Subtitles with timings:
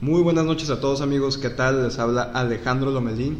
[0.00, 1.82] Muy buenas noches a todos amigos, ¿qué tal?
[1.82, 3.38] Les habla Alejandro Lomelín.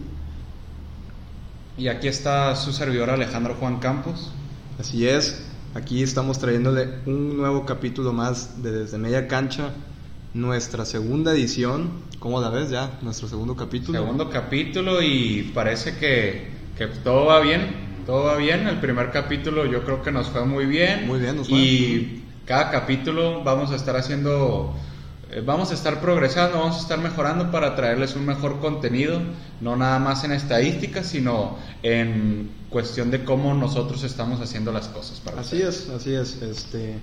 [1.77, 4.33] Y aquí está su servidor Alejandro Juan Campos.
[4.76, 9.71] Así es, aquí estamos trayéndole un nuevo capítulo más de Desde Media Cancha,
[10.34, 11.91] nuestra segunda edición.
[12.18, 12.98] ¿Cómo la ves ya?
[13.02, 13.96] Nuestro segundo capítulo.
[13.96, 17.68] Segundo capítulo y parece que, que todo va bien,
[18.04, 18.66] todo va bien.
[18.66, 21.06] El primer capítulo yo creo que nos fue muy bien.
[21.06, 21.56] Muy bien, nos fue.
[21.56, 24.75] Y cada capítulo vamos a estar haciendo
[25.45, 29.21] vamos a estar progresando, vamos a estar mejorando para traerles un mejor contenido,
[29.61, 35.20] no nada más en estadísticas, sino en cuestión de cómo nosotros estamos haciendo las cosas.
[35.20, 36.41] Para así es, así es.
[36.41, 36.98] Este,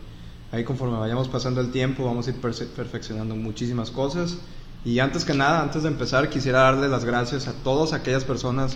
[0.52, 4.38] ahí conforme vayamos pasando el tiempo, vamos a ir perfeccionando muchísimas cosas.
[4.84, 8.76] Y antes que nada, antes de empezar, quisiera darle las gracias a todas aquellas personas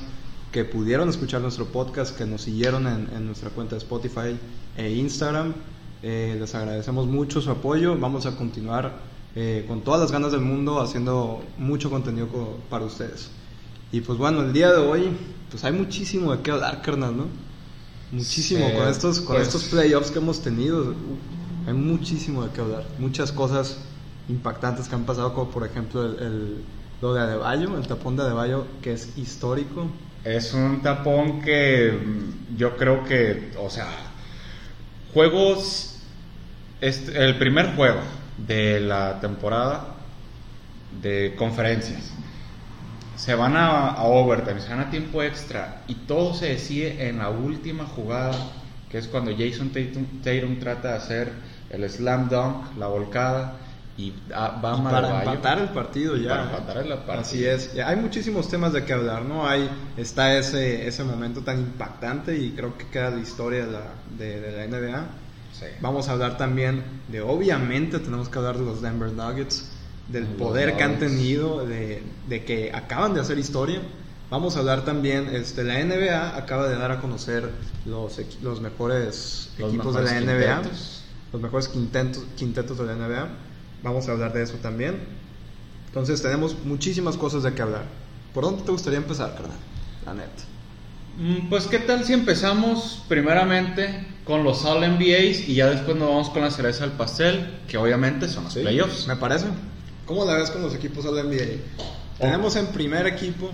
[0.51, 4.37] que pudieron escuchar nuestro podcast, que nos siguieron en, nuestra cuenta de Spotify
[4.77, 5.53] e Instagram.
[6.01, 7.97] Eh, les agradecemos mucho su apoyo.
[7.97, 12.27] Vamos a continuar eh, con todas las ganas del mundo, haciendo mucho contenido
[12.69, 13.29] para ustedes.
[13.91, 15.09] Y pues bueno, el día de hoy,
[15.49, 17.25] pues hay muchísimo de qué hablar, carnal, ¿no?
[18.11, 20.95] Muchísimo, con estos, con pues estos playoffs que hemos tenido,
[21.67, 22.83] hay muchísimo de qué hablar.
[22.97, 23.77] Muchas cosas
[24.29, 26.63] impactantes que han pasado, como por ejemplo el,
[27.01, 29.87] lo de Adebayo, el tapón de Adebayo, que es histórico.
[30.23, 31.97] Es un tapón que
[32.57, 33.87] yo creo que, o sea,
[35.13, 35.97] juegos,
[36.81, 37.99] este, el primer juego,
[38.47, 39.95] de la temporada
[41.01, 42.11] de conferencias.
[43.15, 47.17] Se van a, a overtime, se van a tiempo extra y todo se decide en
[47.17, 48.33] la última jugada,
[48.89, 51.31] que es cuando Jason Tatum, trata de hacer
[51.69, 53.57] el slam dunk, la volcada
[53.97, 56.29] y va para empatar el partido ya.
[56.29, 57.19] Para empatar el partido.
[57.19, 57.77] Así es.
[57.85, 59.45] Hay muchísimos temas de que hablar, ¿no?
[59.45, 63.81] Hay está ese ese momento tan impactante y creo que queda la historia de la,
[64.17, 65.05] de, de la NBA
[65.81, 69.69] Vamos a hablar también de, obviamente, tenemos que hablar de los Denver Nuggets,
[70.07, 72.03] del poder que han tenido, de,
[72.45, 73.81] que acaban de hacer historia.
[74.29, 77.49] Vamos a hablar también, este, la NBA acaba de dar a conocer
[77.85, 80.61] los, los mejores equipos de la NBA,
[81.33, 83.27] los mejores quintetos, quintetos de la NBA.
[83.83, 84.99] Vamos a hablar de eso también.
[85.87, 87.85] Entonces tenemos muchísimas cosas de que hablar.
[88.33, 89.57] ¿Por dónde te gustaría empezar, carnal?
[90.05, 90.43] La neta.
[91.17, 96.07] Mm, pues qué tal si empezamos primeramente con los All NBAs y ya después nos
[96.07, 99.07] vamos con la cereza del pastel, que obviamente son los playoffs.
[99.07, 99.47] Me parece.
[100.05, 101.61] ¿Cómo la ves con los equipos All NBA?
[102.19, 103.49] Tenemos en primer equipo,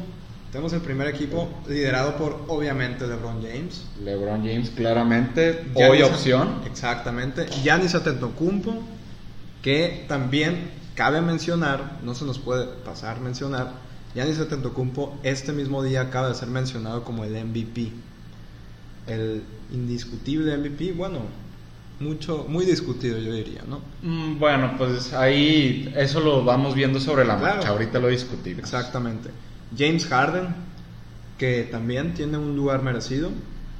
[0.52, 3.86] tenemos el primer equipo liderado por obviamente LeBron James.
[4.04, 6.62] LeBron James claramente hoy opción.
[6.66, 7.46] Exactamente.
[7.64, 8.74] Giannis Antetokounmpo,
[9.62, 13.85] que también cabe mencionar, no se nos puede pasar mencionar
[14.16, 17.92] Giannis Antetokounmpo este mismo día acaba de ser mencionado como el MVP.
[19.08, 19.44] El
[19.74, 21.20] indiscutible MVP, bueno,
[22.00, 23.82] mucho muy discutido yo diría, ¿no?
[24.02, 28.60] Mm, bueno, pues ahí eso lo vamos viendo sobre la marcha, ahorita lo discutimos.
[28.60, 29.32] Exactamente.
[29.78, 30.48] James Harden,
[31.38, 33.32] que también tiene un lugar merecido.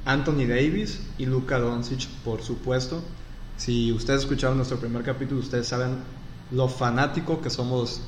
[0.04, 3.02] Anthony Davis y Luka Doncic, por supuesto.
[3.56, 5.96] Si ustedes escucharon nuestro primer capítulo, ustedes saben
[6.50, 8.02] lo fanático que somos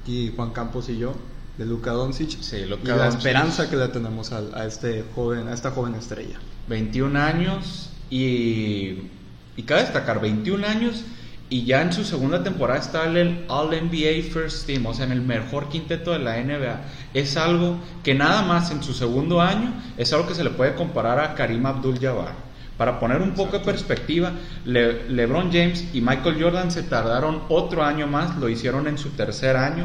[0.00, 1.14] aquí Juan Campos y yo
[1.58, 5.94] de Luka Doncic y la esperanza que le tenemos a, este joven, a esta joven
[5.94, 6.38] estrella.
[6.68, 9.10] 21 años y,
[9.56, 11.04] y cabe destacar, 21 años
[11.50, 15.04] y ya en su segunda temporada está en el All NBA First Team, o sea,
[15.04, 16.80] en el mejor quinteto de la NBA.
[17.12, 20.74] Es algo que nada más en su segundo año es algo que se le puede
[20.74, 22.32] comparar a Karim Abdul-Jabbar.
[22.78, 24.32] Para poner un poco de perspectiva,
[24.64, 29.56] LeBron James y Michael Jordan se tardaron otro año más, lo hicieron en su tercer
[29.56, 29.84] año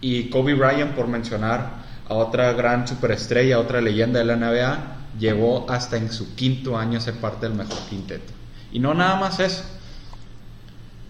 [0.00, 5.70] y Kobe Bryant, por mencionar a otra gran superestrella, otra leyenda de la NBA, llegó
[5.70, 8.32] hasta en su quinto año a ser parte del mejor quinteto.
[8.72, 9.64] Y no nada más eso.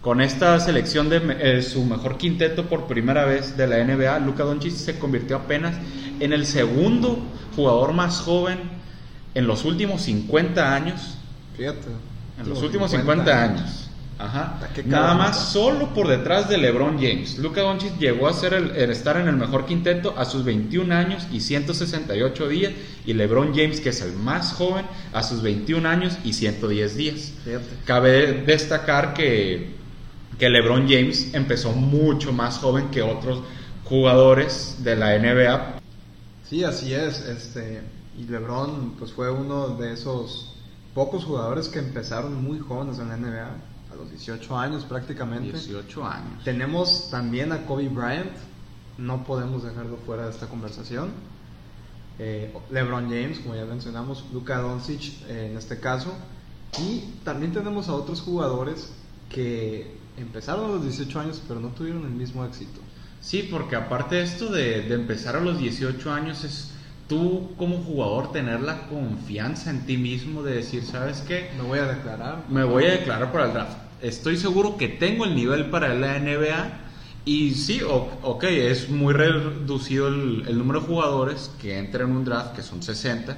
[0.00, 4.44] Con esta selección de eh, su mejor quinteto por primera vez de la NBA, Luka
[4.44, 5.74] Doncic se convirtió apenas
[6.20, 7.18] en el segundo
[7.54, 8.58] jugador más joven
[9.34, 11.18] en los últimos 50 años.
[11.56, 11.88] Fíjate.
[12.40, 13.89] En los últimos 50, años
[14.20, 14.58] Ajá.
[14.84, 17.38] Nada más solo por detrás de LeBron James.
[17.38, 21.26] Luka Doncic llegó a ser el, estar en el mejor quinteto a sus 21 años
[21.32, 22.72] y 168 días
[23.06, 24.84] y LeBron James, que es el más joven,
[25.14, 27.32] a sus 21 años y 110 días.
[27.86, 29.70] Cabe destacar que,
[30.38, 33.42] que LeBron James empezó mucho más joven que otros
[33.84, 35.80] jugadores de la NBA.
[36.46, 37.20] Sí, así es.
[37.20, 37.80] Este,
[38.18, 40.56] y LeBron pues fue uno de esos
[40.92, 45.52] pocos jugadores que empezaron muy jóvenes en la NBA a los 18 años prácticamente.
[45.52, 46.44] 18 años.
[46.44, 48.32] Tenemos también a Kobe Bryant,
[48.98, 51.10] no podemos dejarlo fuera de esta conversación.
[52.18, 56.14] Eh, LeBron James, como ya mencionamos, Luka Doncic eh, en este caso.
[56.78, 58.92] Y también tenemos a otros jugadores
[59.28, 62.80] que empezaron a los 18 años pero no tuvieron el mismo éxito.
[63.20, 66.70] Sí, porque aparte de esto de, de empezar a los 18 años es
[67.10, 71.50] tú como jugador tener la confianza en ti mismo de decir, ¿sabes qué?
[71.58, 72.44] Me voy a declarar.
[72.48, 73.76] Me voy a declarar para el draft.
[74.00, 76.70] Estoy seguro que tengo el nivel para la NBA.
[77.24, 82.24] Y sí, ok, es muy reducido el, el número de jugadores que entran en un
[82.24, 83.36] draft, que son 60,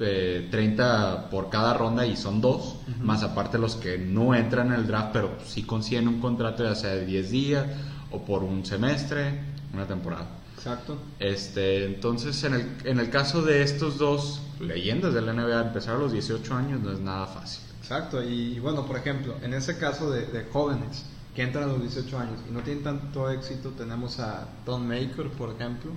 [0.00, 3.04] eh, 30 por cada ronda y son dos, Ujú.
[3.04, 6.74] más aparte los que no entran en el draft, pero sí consiguen un contrato ya
[6.74, 7.66] sea de 10 días
[8.10, 9.40] o por un semestre,
[9.72, 10.39] una temporada.
[10.60, 10.98] Exacto.
[11.18, 15.96] Este, entonces, en el, en el caso de estos dos leyendas de la NBA, empezar
[15.96, 17.62] a los 18 años no es nada fácil.
[17.80, 21.04] Exacto, y, y bueno, por ejemplo, en ese caso de, de jóvenes
[21.34, 25.30] que entran a los 18 años y no tienen tanto éxito, tenemos a Tom Maker,
[25.30, 25.92] por ejemplo.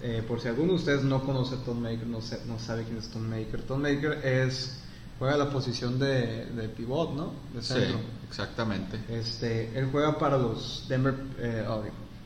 [0.00, 2.84] Eh, por si alguno de ustedes no conoce a Tom Maker, no, sé- no sabe
[2.84, 3.62] quién es Tom Maker.
[3.62, 4.78] Tom Maker es,
[5.18, 7.32] juega la posición de, de pivot, ¿no?
[7.52, 7.98] De Sí, centro.
[8.28, 8.98] exactamente.
[9.08, 11.82] Este, él juega para los Denver, eh, oh,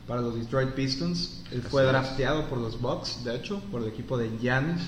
[0.07, 1.41] para los Detroit Pistons.
[1.51, 4.81] Él fue drafteado por los Bucks, de hecho, por el equipo de Giannis.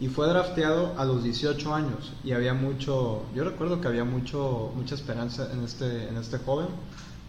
[0.00, 2.12] Y fue drafteado a los 18 años.
[2.24, 6.66] Y había mucho, yo recuerdo que había mucho, mucha esperanza en este, en este joven.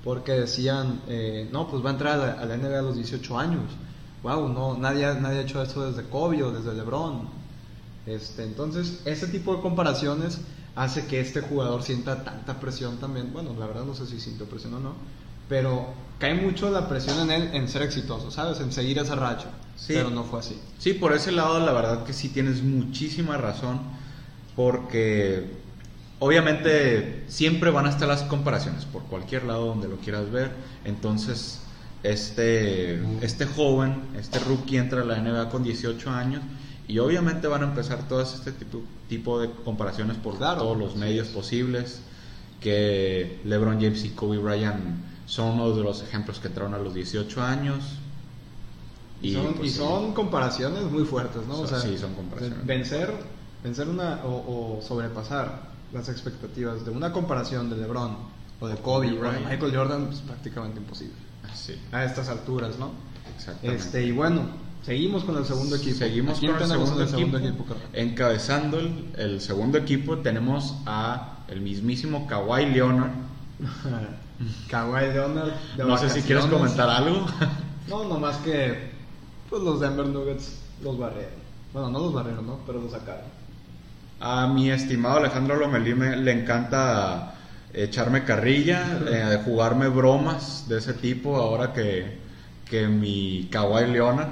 [0.04, 2.96] Porque decían, eh, no, pues va a entrar a la, a la NBA a los
[2.96, 3.64] 18 años.
[4.24, 7.28] Wow, no, nadie, nadie ha hecho eso desde Kobe o desde LeBron.
[8.06, 10.40] Este, entonces, ese tipo de comparaciones
[10.76, 13.32] hace que este jugador sienta tanta presión también.
[13.32, 14.94] Bueno, la verdad no sé si sintió presión o no,
[15.54, 15.86] pero
[16.18, 18.60] cae mucho la presión en él en ser exitoso, ¿sabes?
[18.60, 19.50] En seguir esa racha.
[19.76, 19.94] Sí.
[19.94, 20.60] Pero no fue así.
[20.80, 23.80] Sí, por ese lado la verdad que sí tienes muchísima razón,
[24.56, 25.46] porque
[26.18, 30.50] obviamente siempre van a estar las comparaciones por cualquier lado donde lo quieras ver.
[30.86, 31.60] Entonces,
[32.02, 36.42] este, este joven, este rookie entra a la NBA con 18 años
[36.88, 40.96] y obviamente van a empezar todas este tipo, tipo de comparaciones por Claro, todos los
[40.96, 41.34] medios es.
[41.36, 42.00] posibles,
[42.60, 46.94] que LeBron James y Kobe Bryant son uno de los ejemplos que entraron a los
[46.94, 47.84] 18 años.
[49.22, 49.78] Y, son, pues, y sí.
[49.78, 51.62] son comparaciones muy fuertes, ¿no?
[51.62, 52.66] O sea, sí, son comparaciones.
[52.66, 53.14] Vencer,
[53.64, 58.18] vencer una o, o sobrepasar las expectativas de una comparación de LeBron
[58.60, 59.40] o de Kobe, o de.
[59.40, 61.16] Michael Jordan es prácticamente imposible
[61.54, 62.92] Sí, a estas alturas, ¿no?
[63.36, 63.82] exactamente.
[63.82, 64.44] Este, y bueno,
[64.84, 65.98] seguimos con el segundo equipo.
[65.98, 67.66] Seguimos ¿A quién con el segundo, en el segundo equipo.
[67.94, 73.12] Encabezando el, el segundo equipo tenemos a el mismísimo Kawhi Leonard.
[74.70, 75.52] Kawhi Leonard.
[75.78, 77.26] de no sé si quieres comentar algo.
[77.90, 78.92] No, nomás que
[79.50, 81.34] pues los Denver Nuggets los barrieron.
[81.74, 82.60] Bueno, no los barrieron, ¿no?
[82.66, 83.26] Pero los sacaron.
[84.22, 87.36] A mi estimado Alejandro Lomelí me- le encanta
[87.74, 92.20] echarme carrilla, eh, jugarme bromas de ese tipo ahora que,
[92.70, 94.30] que mi Kawhi Leonard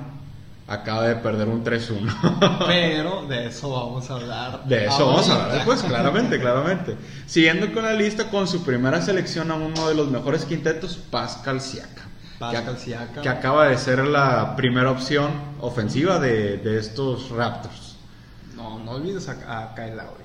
[0.67, 2.65] acaba de perder un 3-1.
[2.67, 4.63] Pero de eso vamos a hablar.
[4.65, 6.95] De eso vamos a hablar después, claramente, claramente.
[7.25, 11.61] Siguiendo con la lista, con su primera selección a uno de los mejores quintetos, Pascal
[11.61, 12.09] Siakam.
[12.39, 13.23] Pascal que, Siakam.
[13.23, 15.29] que acaba de ser la primera opción
[15.59, 17.97] ofensiva de, de estos Raptors.
[18.55, 20.23] No, no olvides a, a Kyle Lowry.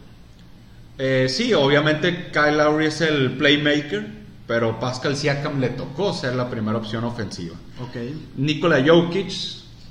[0.99, 4.06] Eh, sí, obviamente Kyle Lowry es el playmaker,
[4.47, 7.56] pero Pascal Siakam le tocó ser la primera opción ofensiva.
[7.81, 7.97] Ok.
[8.37, 9.31] Nikola Jokic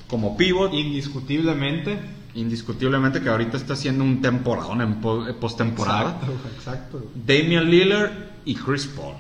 [0.08, 1.98] como pivot, Indiscutiblemente.
[2.36, 4.92] indiscutiblemente que ahorita está haciendo un temporadón en
[5.30, 6.12] eh, postemporada.
[6.22, 7.06] Exacto, exacto.
[7.16, 8.12] Damian Lillard
[8.46, 9.16] y Chris Paul.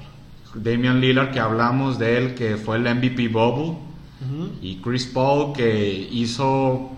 [0.54, 3.78] Damian Lillard que hablamos de él que fue el MVP Bubble
[4.22, 4.50] Ujú.
[4.62, 6.92] y Chris Paul que hizo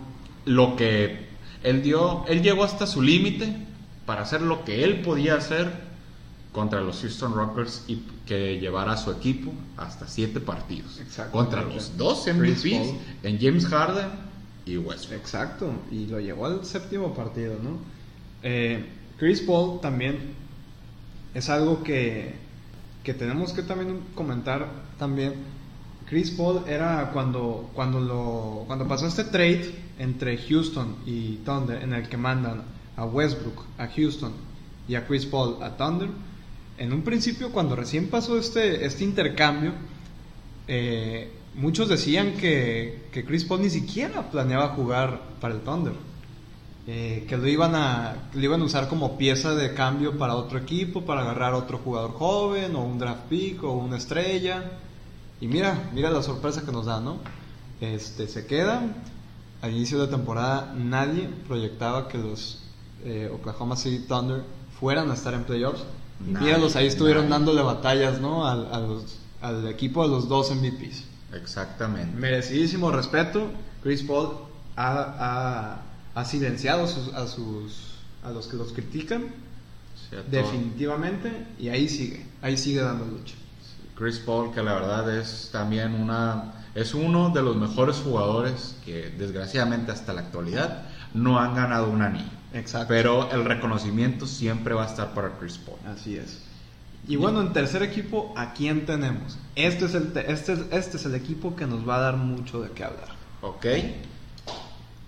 [0.45, 1.27] lo que
[1.63, 3.55] él dio, él llegó hasta su límite
[4.05, 5.71] para hacer lo que él podía hacer
[6.51, 11.97] contra los Houston Rockets y que llevara a su equipo hasta siete partidos contra los
[11.97, 12.93] dos MVPs
[13.23, 14.09] en James Harden
[14.65, 15.21] y Westbrook.
[15.21, 17.77] Exacto, y lo llevó al séptimo partido, ¿no?
[18.43, 18.85] Eh,
[19.17, 20.35] Chris Paul también
[21.33, 22.35] es algo que,
[23.03, 24.67] que tenemos que también comentar
[24.99, 25.33] también.
[26.07, 31.93] Chris Paul era cuando, cuando, lo, cuando pasó este trade entre Houston y Thunder, en
[31.93, 32.63] el que mandan
[32.95, 34.31] a Westbrook a Houston
[34.87, 36.09] y a Chris Paul a Thunder.
[36.77, 39.73] En un principio, cuando recién pasó este, este intercambio,
[40.67, 45.93] eh, muchos decían que, que Chris Paul ni siquiera planeaba jugar para el Thunder.
[46.89, 50.57] Eh, que lo iban, a, lo iban a usar como pieza de cambio para otro
[50.57, 54.63] equipo, para agarrar otro jugador joven, o un draft pick, o una estrella.
[55.41, 57.17] Y mira, mira la sorpresa que nos da, ¿no?
[57.81, 58.83] Este, se queda.
[59.61, 62.63] Al inicio de temporada nadie proyectaba que los
[63.03, 64.43] eh, Oklahoma City Thunder
[64.79, 65.83] fueran a estar en playoffs.
[66.19, 67.31] Míralos, ahí estuvieron nadie.
[67.45, 68.47] dándole batallas, ¿no?
[68.47, 71.03] Al, a los- al equipo de los dos MVPs.
[71.33, 72.15] Exactamente.
[72.17, 73.47] Merecidísimo respeto.
[73.83, 74.29] Chris Paul
[74.75, 75.81] ha, ha-
[76.19, 77.83] ha silenciado a sus, a sus
[78.23, 79.25] a los que los critican
[80.31, 83.35] definitivamente y ahí sigue, ahí sigue dando lucha.
[83.95, 89.09] Chris Paul, que la verdad es también una es uno de los mejores jugadores que
[89.17, 90.83] desgraciadamente hasta la actualidad
[91.13, 92.36] no han ganado un anillo.
[92.57, 92.87] Exacto.
[92.89, 95.77] Pero el reconocimiento siempre va a estar para Chris Paul.
[95.93, 96.41] Así es.
[97.07, 99.37] Y bueno, en tercer equipo, ¿a quién tenemos?
[99.55, 102.17] Este es el, te- este, es- este es el equipo que nos va a dar
[102.17, 103.07] mucho de qué hablar.
[103.41, 103.65] Ok.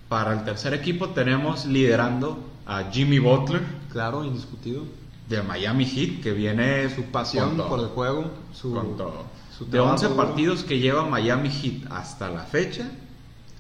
[0.07, 4.83] Para el tercer equipo tenemos liderando a Jimmy Butler Claro, indiscutido.
[5.27, 9.25] de Miami Heat, que viene Su pasión todo, por el juego, su, con todo.
[9.55, 10.17] su De trabajo 11 duro.
[10.17, 12.89] partidos que lleva Miami Heat hasta la fecha,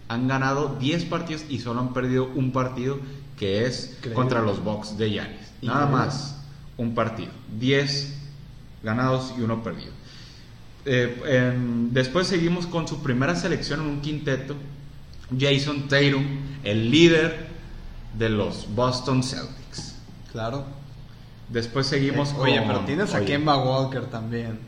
[0.07, 2.97] han ganado 10 partidos y solo han perdido un partido
[3.39, 4.13] que es Increíble.
[4.13, 5.39] contra los Bucks de Giannis.
[5.61, 6.35] Nada más
[6.77, 7.31] un partido.
[7.57, 8.13] 10
[8.83, 9.91] ganados y uno perdido.
[10.85, 11.53] Eh,
[11.91, 14.55] después seguimos con su primera selección en un quinteto,
[15.37, 16.23] Jason Tatum,
[16.63, 17.47] el líder
[18.17, 19.95] de los Boston Celtics.
[20.31, 20.65] Claro.
[21.49, 22.41] Después seguimos Eh, con...
[22.49, 24.59] Oye, pero tienes a oye, Kemba Walker también.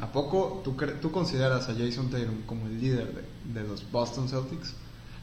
[0.00, 4.28] ¿A poco tú, tú consideras a Jason Tatum como el líder de, de los Boston
[4.28, 4.74] Celtics?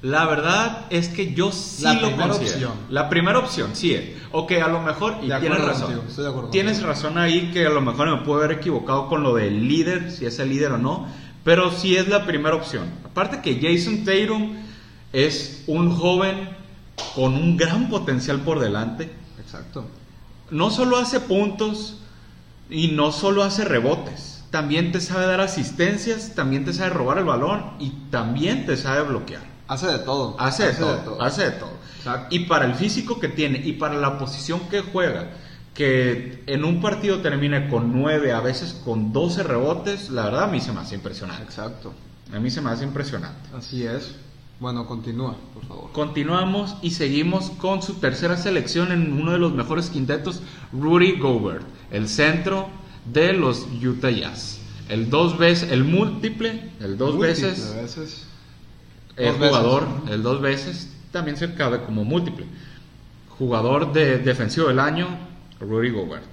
[0.03, 2.69] La verdad es que yo sí La lo primera considero.
[2.69, 2.85] opción.
[2.91, 3.93] La primera opción, sí.
[3.95, 4.17] eh.
[4.31, 5.81] Ok, a lo mejor, y De tienes razón.
[5.85, 6.89] contigo, estoy de acuerdo tienes contigo.
[6.93, 10.25] razón ahí que a lo mejor me puedo haber equivocado con lo del líder, si
[10.25, 11.07] es el líder o no,
[11.43, 12.83] pero sí es la primera opción.
[13.05, 14.55] Aparte que Jason Tatum
[15.13, 16.49] es un joven
[17.15, 19.09] con un gran potencial por delante.
[19.41, 19.85] Exacto.
[20.51, 21.97] No solo hace puntos
[22.69, 27.25] y no solo hace rebotes, también te sabe dar asistencias, también te sabe robar el
[27.25, 29.41] balón y también te sabe bloquear.
[29.67, 30.35] Hace de todo.
[30.39, 31.71] Hace de todo, hace de todo.
[31.97, 32.35] Exacto.
[32.35, 35.31] Y para el físico que tiene y para la posición que juega,
[35.73, 40.47] que en un partido termine con 9, a veces con 12 rebotes, la verdad a
[40.47, 41.43] mí se me hace impresionante.
[41.43, 41.93] Exacto.
[42.33, 43.49] A mí se me hace impresionante.
[43.55, 44.15] Así es.
[44.59, 45.91] Bueno, continúa, por favor.
[45.91, 50.41] Continuamos y seguimos con su tercera selección en uno de los mejores quintetos,
[50.73, 52.67] Rudy Gobert, el centro
[53.05, 54.59] de los Utah Jazz.
[54.89, 58.26] El dos veces, el múltiple, el dos Múltiple veces veces.
[59.17, 59.57] El Dos veces.
[59.57, 62.45] jugador, el dos veces, también se cabe como múltiple.
[63.37, 65.07] Jugador de defensivo del año,
[65.59, 66.25] Rudy Gobert.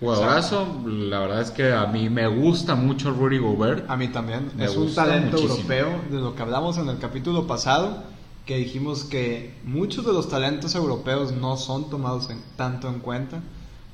[0.00, 3.88] Jugadorazo, la verdad es que a mí me gusta mucho Rudy Gobert.
[3.88, 4.50] A mí también.
[4.56, 5.72] Me es un talento muchísimo.
[5.72, 8.02] europeo, de lo que hablamos en el capítulo pasado,
[8.46, 13.40] que dijimos que muchos de los talentos europeos no son tomados en- tanto en cuenta,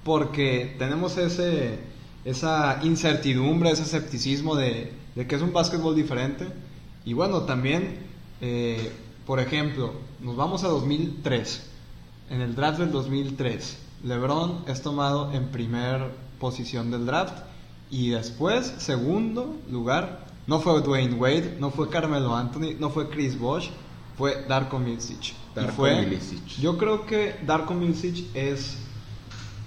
[0.03, 1.79] porque tenemos ese,
[2.25, 6.47] esa incertidumbre, ese escepticismo de, de que es un básquetbol diferente.
[7.05, 7.99] Y bueno, también,
[8.41, 8.93] eh,
[9.27, 11.63] por ejemplo, nos vamos a 2003.
[12.31, 17.35] En el draft del 2003, LeBron es tomado en primer posición del draft
[17.91, 23.39] y después, segundo lugar, no fue Dwayne Wade, no fue Carmelo Anthony, no fue Chris
[23.39, 23.69] Bosh,
[24.17, 25.31] fue Darko Milicic.
[25.31, 26.47] Y Darko fue- Milicic.
[26.61, 28.77] Yo creo que Darko Milicic es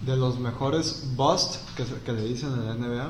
[0.06, 3.10] de los mejores bust que, se- que le dicen en la NBA.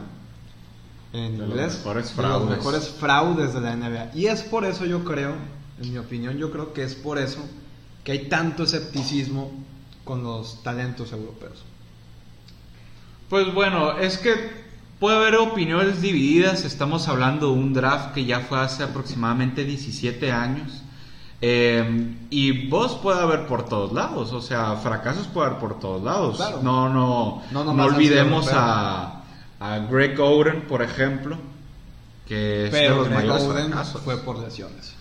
[1.13, 2.57] En De los inglés, de los fraudes.
[2.57, 4.11] mejores fraudes de la NBA.
[4.15, 5.35] Y es por eso yo creo,
[5.81, 7.39] en mi opinión, yo creo que es por eso
[8.03, 9.51] que hay tanto escepticismo
[10.03, 11.63] con los talentos europeos.
[13.29, 14.33] Pues bueno, es que
[14.99, 16.65] puede haber opiniones divididas.
[16.65, 20.81] Estamos hablando de un draft que ya fue hace aproximadamente 17 años.
[21.43, 26.03] Eh, y vos puede haber por todos lados, o sea, fracasos puede haber por todos
[26.03, 26.37] lados.
[26.37, 26.59] Claro.
[26.61, 29.20] No, no, No no, han olvidemos a,
[29.61, 31.37] a Greg Oden, por ejemplo,
[32.27, 34.95] que es de los Greg mayores Oden fue por lesiones.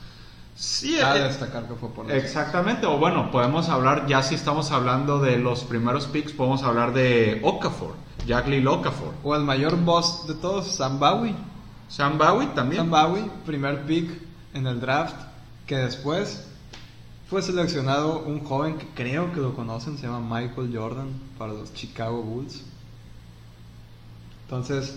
[0.54, 2.24] Sí, Cabe eh, destacar que fue por lesiones.
[2.24, 6.92] Exactamente, o bueno, podemos hablar, ya si estamos hablando de los primeros picks, podemos hablar
[6.92, 7.94] de Okafor,
[8.26, 9.14] Jack Lee Okafor.
[9.24, 11.34] O el mayor boss de todos, Sam Bowie.
[11.88, 12.82] Sam Bowie también.
[12.82, 14.10] Sam Bowie, primer pick
[14.52, 15.16] en el draft,
[15.66, 16.44] que después
[17.30, 21.72] fue seleccionado un joven que creo que lo conocen, se llama Michael Jordan, para los
[21.72, 22.62] Chicago Bulls.
[24.50, 24.96] Entonces,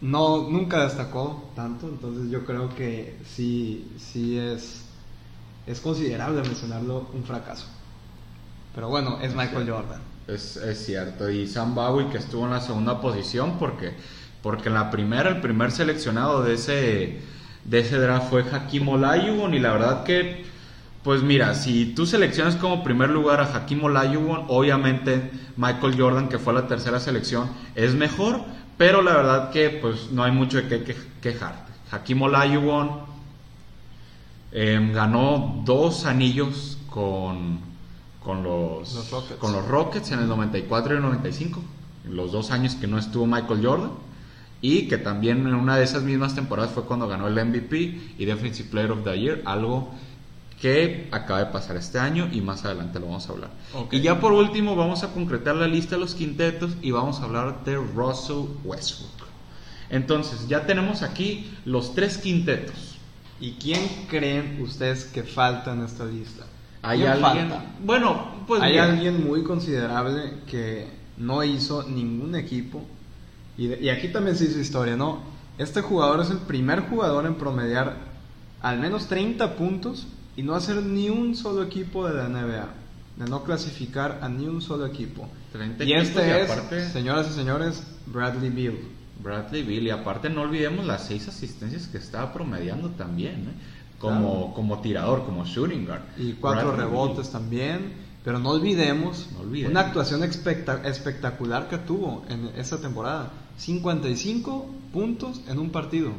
[0.00, 4.84] no, nunca destacó tanto, entonces yo creo que sí, sí es,
[5.66, 7.66] es considerable mencionarlo un fracaso.
[8.76, 10.00] Pero bueno, es Michael Jordan.
[10.28, 13.92] Es, es cierto, y Sam Bowie que estuvo en la segunda posición porque,
[14.40, 17.20] porque en la primera, el primer seleccionado de ese,
[17.64, 20.44] de ese draft fue Hakim Olajuwon y la verdad que,
[21.02, 26.38] pues mira, si tú seleccionas como primer lugar a Hakim Olajuwon, obviamente Michael Jordan que
[26.38, 28.42] fue la tercera selección es mejor,
[28.76, 31.72] pero la verdad que pues no hay mucho de qué que- quejarte.
[31.90, 33.06] Hakim Olajuwon
[34.52, 37.58] Em, ganó dos anillos con,
[38.22, 39.38] con, los, Los Rockets.
[39.38, 41.60] con los Rockets en el 94 y el 95,
[42.08, 43.90] los dos años que no estuvo Michael Jordan.
[44.62, 48.24] Y que también en una de esas mismas temporadas fue cuando ganó el MVP y
[48.24, 49.90] Defensive Player of the Year, algo
[50.60, 53.50] que acaba de pasar este año y más adelante lo vamos a hablar.
[53.90, 57.24] Y ya por último vamos a concretar la lista de los quintetos y vamos a
[57.24, 59.10] hablar de Russell Westbrook.
[59.90, 62.96] Entonces, ya tenemos aquí los tres quintetos.
[63.38, 66.44] ¿Y quién creen ustedes que falta en esta lista?
[66.82, 67.50] Hay ¿Quién alguien.
[67.50, 67.64] falta?
[67.84, 68.62] Bueno, pues.
[68.62, 72.82] Hay mira, alguien muy considerable que no hizo ningún equipo.
[73.58, 75.20] Y, de- y aquí también se hizo historia, ¿no?
[75.58, 77.96] Este jugador es el primer jugador en promediar
[78.62, 82.68] al menos 30 puntos y no hacer ni un solo equipo de la NBA.
[83.16, 85.26] De no clasificar a ni un solo equipo.
[85.52, 88.76] 30 y este y es, aparte- señoras y señores, Bradley Beal.
[89.22, 89.86] Bradley Bill.
[89.86, 93.52] Y aparte, no olvidemos las seis asistencias que estaba promediando también, ¿eh?
[93.98, 94.54] Como, Claro.
[94.54, 96.02] como tirador, como shooting guard.
[96.18, 97.32] Y cuatro Bradley rebotes Beal.
[97.32, 98.06] también.
[98.22, 99.70] Pero no olvidemos, No olvidemos.
[99.70, 103.30] una actuación especta- espectacular que tuvo en esta temporada.
[103.56, 106.10] 55 puntos en un partido.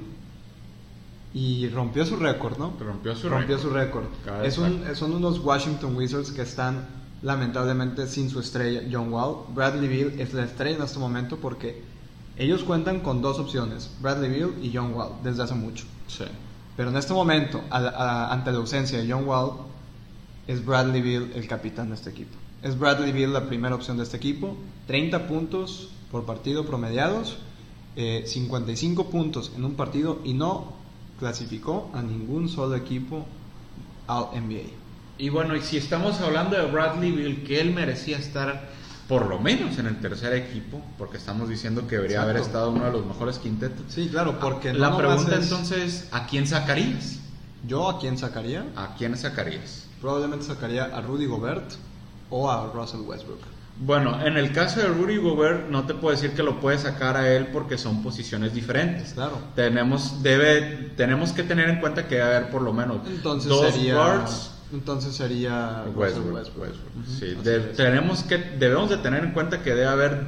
[1.40, 2.74] Y rompió su récord, ¿no?
[2.80, 4.06] Rompió su rompió récord.
[4.44, 6.88] Es un- son unos Washington Wizards que están
[7.22, 9.46] lamentablemente sin su estrella, John Wall.
[9.54, 11.84] Bradley Beal es la estrella en este momento porque
[12.38, 15.86] ellos cuentan con dos opciones, Bradley Beal y John Wall, desde hace mucho.
[16.08, 16.24] Sí.
[16.76, 19.52] Pero en este momento, a- a- ante la ausencia de John Wall,
[20.48, 22.36] es Bradley Beal el capitán de este equipo.
[22.64, 24.56] Es Bradley Beal la primera opción de este equipo.
[24.88, 27.38] 30 puntos por partido promediados,
[27.96, 30.77] eh, 55 puntos en un partido y no
[31.20, 33.26] clasificó a ningún solo equipo
[34.08, 34.70] al NBA.
[35.18, 38.70] Y bueno, y si estamos hablando de Bradley Bill, que él merecía estar
[39.08, 42.86] por lo menos en el tercer equipo, porque estamos diciendo que debería haber estado uno
[42.86, 43.86] de los mejores quintetos.
[43.90, 47.20] Sí, claro, porque no La nomás pregunta es- entonces, ¿a quién sacarías?
[47.66, 48.66] ¿Yo a quién sacaría?
[48.76, 49.88] ¿A quién sacarías?
[50.02, 51.72] Probablemente sacaría a Rudy Gobert
[52.30, 53.40] o a Russell Westbrook.
[53.80, 57.16] Bueno, en el caso de Rudy Gobert, no te puedo decir que lo puedes sacar
[57.16, 59.14] a él porque son posiciones diferentes.
[59.14, 59.38] Claro.
[59.56, 63.72] Tenemos, debe, tenemos que tener en cuenta que debe haber por lo menos Entonces dos
[63.72, 64.52] sería guards.
[64.74, 66.44] entonces sería Westbrook,
[67.20, 67.36] sí.
[67.44, 70.22] De- tenemos que, debemos de tener en cuenta que debe haber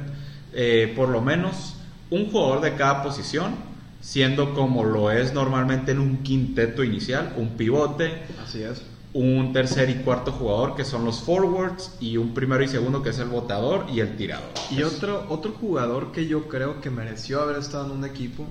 [0.52, 1.74] eh, por lo menos
[2.10, 3.54] un jugador de cada posición,
[4.00, 8.82] siendo como lo es normalmente en un quinteto inicial, un pivote, Así es.
[9.12, 13.10] Un tercer y cuarto jugador que son los forwards y un primero y segundo que
[13.10, 14.50] es el botador y el tirador.
[14.70, 18.46] Y otro, otro jugador que yo creo que mereció haber estado en un equipo,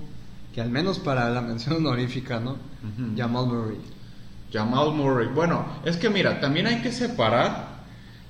[0.54, 2.52] que al menos para la mención honorífica, ¿no?
[2.52, 3.16] Ujú.
[3.16, 3.78] Jamal Murray.
[4.52, 5.28] Jamal Murray.
[5.28, 7.80] Bueno, es que mira, también hay que separar,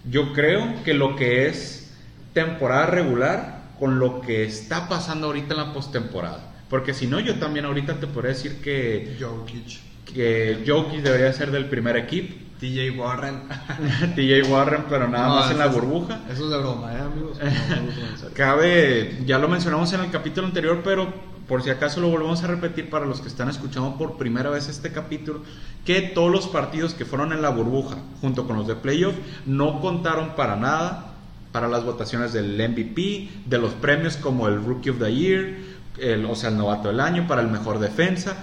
[0.08, 1.92] yo creo que lo que es
[2.32, 6.46] temporada regular con lo que está pasando ahorita en la postemporada.
[6.68, 9.89] Porque si no, yo también ahorita te podría decir que, Jokic.
[10.12, 13.42] Que Jokic debería ser del primer equipo, TJ Warren.
[14.14, 16.20] TJ Warren, pero nada No, más en la es- burbuja.
[16.30, 17.38] Eso es de broma, ¿eh, amigos?
[17.38, 18.28] No.
[18.34, 21.12] Cabe, ya lo mencionamos en el capítulo anterior, pero
[21.48, 24.68] por si acaso lo volvemos a repetir para los que están escuchando por primera vez
[24.68, 25.42] este capítulo,
[25.84, 29.14] que todos los partidos que fueron en la burbuja, junto con los de playoff,
[29.46, 31.06] no contaron para nada
[31.50, 35.56] para las votaciones del MVP, de los premios como el Rookie of the Year,
[35.98, 38.36] el, o sea, el novato del año, para el mejor defensa,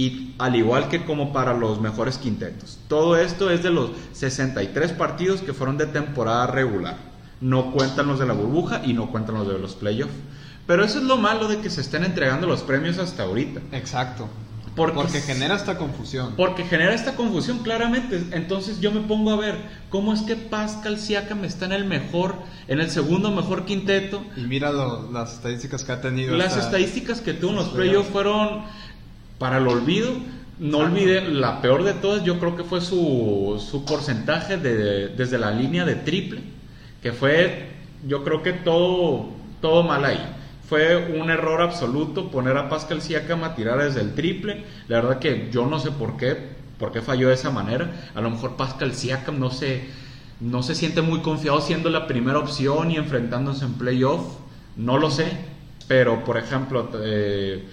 [0.00, 2.78] y al igual que como para los mejores quintetos.
[2.88, 6.96] Todo esto es de los 63 partidos que fueron de temporada regular.
[7.40, 10.12] No cuentan los de la burbuja y no cuentan los de los playoffs.
[10.66, 13.60] Pero eso es lo malo de que se estén entregando los premios hasta ahorita.
[13.72, 14.28] Exacto.
[14.76, 16.34] Porque Porque, genera esta confusión.
[16.36, 18.22] Porque genera esta confusión claramente.
[18.30, 19.56] Entonces yo me pongo a ver
[19.90, 22.36] cómo es que Pascal Siakam está en el mejor,
[22.68, 24.22] en el segundo mejor quinteto.
[24.36, 26.36] Y mira lo- las estadísticas que ha tenido.
[26.36, 28.10] Las esta- estadísticas que tuvo en los playoffs.
[28.10, 28.62] fueron
[29.40, 30.12] para el olvido.
[30.60, 35.38] No olvide, la peor de todas yo creo que fue su, su porcentaje de, desde
[35.38, 36.42] la línea de triple,
[37.02, 37.70] que fue,
[38.06, 39.30] yo creo que todo,
[39.62, 40.20] todo mal ahí.
[40.68, 44.62] Fue un error absoluto poner a Pascal Siakam a tirar desde el triple.
[44.86, 46.36] La verdad que yo no sé por qué,
[46.78, 48.10] por qué falló de esa manera.
[48.14, 49.84] A lo mejor Pascal Siakam no se,
[50.40, 54.36] no se siente muy confiado siendo la primera opción y enfrentándose en playoff.
[54.76, 55.26] No lo sé.
[55.88, 57.64] Pero, por ejemplo, eh,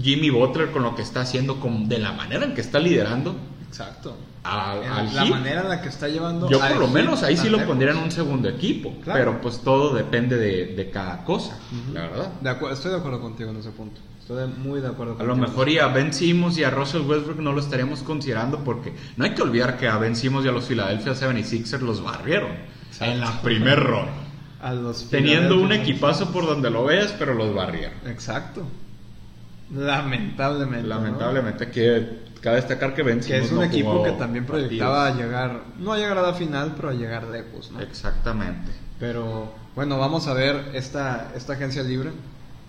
[0.00, 3.36] Jimmy Butler con lo que está haciendo, con, de la manera en que está liderando
[3.68, 4.16] Exacto.
[4.44, 6.48] En al la Heat, manera en la que está llevando.
[6.48, 8.94] yo por lo menos ahí sí lo pondría en un segundo equipo.
[9.04, 9.18] Claro.
[9.18, 11.58] Pero pues todo depende de, de cada cosa,
[11.92, 12.32] la verdad.
[12.40, 14.00] De estoy de acuerdo contigo en ese punto.
[14.20, 17.38] Estoy muy de acuerdo A lo mejor y a Ben Simmons y a Russell Westbrook
[17.38, 20.52] no lo estaríamos considerando porque no hay que olvidar que a Ben Simmons y a
[20.52, 22.50] los Philadelphia 76ers los barrieron
[22.88, 23.14] Exacto.
[23.14, 24.12] en la primer ronda.
[24.60, 27.94] A los Teniendo un equipazo por donde lo veas, pero los barrieron.
[28.06, 28.64] Exacto.
[29.70, 30.88] Lamentablemente.
[30.88, 30.94] ¿no?
[30.94, 35.08] Lamentablemente que cabe destacar que Ben Que es un no equipo que también proyectaba a
[35.08, 35.26] partidos.
[35.26, 37.80] llegar, no a llegar a la final, pero a llegar lejos, ¿no?
[37.80, 38.70] Exactamente.
[38.98, 42.12] Pero bueno, vamos a ver esta, esta agencia libre.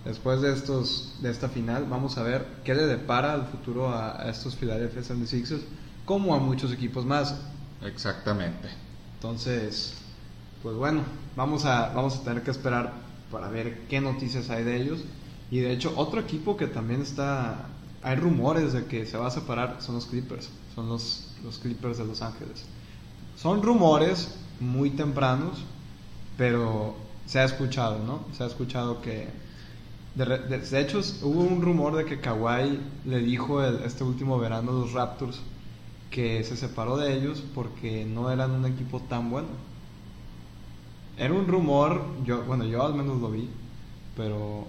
[0.04, 4.22] Después de estos de esta final, vamos a ver qué le depara al futuro a,
[4.22, 5.60] a estos Philadelphia 76ers,
[6.06, 7.36] como a muchos equipos más.
[7.84, 8.68] Exactamente.
[9.16, 9.94] Entonces,
[10.62, 11.02] pues bueno,
[11.36, 12.92] vamos a, vamos a tener que esperar
[13.30, 15.00] para ver qué noticias hay de ellos.
[15.50, 17.66] Y de hecho, otro equipo que también está.
[18.02, 20.50] Hay rumores de que se va a separar son los Clippers.
[20.74, 22.64] Son los, los Clippers de Los Ángeles.
[23.36, 25.64] Son rumores muy tempranos,
[26.36, 28.24] pero se ha escuchado, ¿no?
[28.36, 29.28] Se ha escuchado que.
[30.14, 34.74] De, hecho, hubo un rumor de que Kawhi le dijo el- este último verano a
[34.74, 35.40] los Raptors
[36.10, 39.48] que se separó de ellos porque no eran un equipo tan bueno.
[41.16, 43.48] Era un rumor, yo, bueno, yo al menos lo vi,
[44.16, 44.66] pero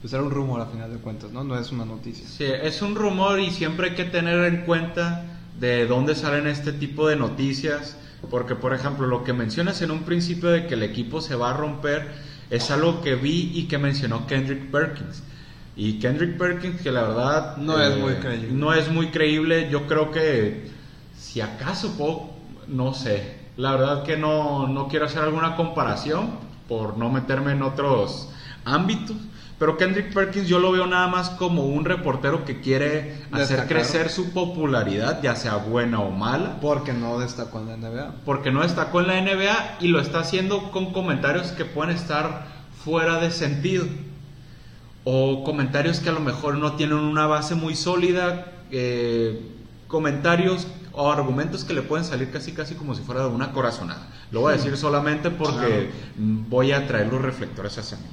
[0.00, 1.44] pues era un rumor a final de cuentas, ¿no?
[1.44, 2.26] No es una noticia.
[2.26, 5.24] Sí, es un rumor y siempre hay que tener en cuenta
[5.58, 7.96] de dónde salen este tipo de noticias,
[8.30, 11.50] porque por ejemplo lo que mencionas en un principio de que el equipo se va
[11.50, 12.08] a romper
[12.48, 15.22] es algo que vi y que mencionó Kendrick Perkins.
[15.76, 18.48] Y Kendrick Perkins que la verdad eh, No es muy creíble.
[18.52, 20.70] No es muy creíble, yo creo que
[21.16, 22.30] si acaso puedo,
[22.68, 26.30] no sé, la verdad que no, no quiero hacer alguna comparación
[26.68, 28.30] por no meterme en otros
[28.64, 29.16] ámbitos.
[29.60, 34.08] Pero Kendrick Perkins yo lo veo nada más como un reportero que quiere hacer crecer
[34.08, 38.14] su popularidad, ya sea buena o mala, Porque no destacó en la NBA.
[38.24, 42.46] porque no destacó en la NBA y lo está haciendo con comentarios que pueden estar
[42.82, 43.84] fuera de sentido.
[45.04, 49.42] O comentarios que a lo mejor no tienen una base muy sólida, eh,
[49.88, 54.08] comentarios o argumentos que le pueden salir casi casi como si fuera de una corazonada.
[54.30, 58.04] Lo voy a decir solamente porque voy a traer los reflectores hacia mí.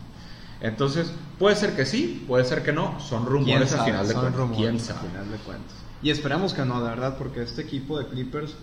[0.61, 4.21] Entonces, puede ser que sí, puede ser que no, son rumores al final de Son
[4.21, 4.39] cuentas.
[4.39, 5.09] rumores ¿Quién al sabe?
[5.09, 5.75] final de cuentas.
[6.01, 8.55] Y esperamos que no, de verdad, porque este equipo de Clippers,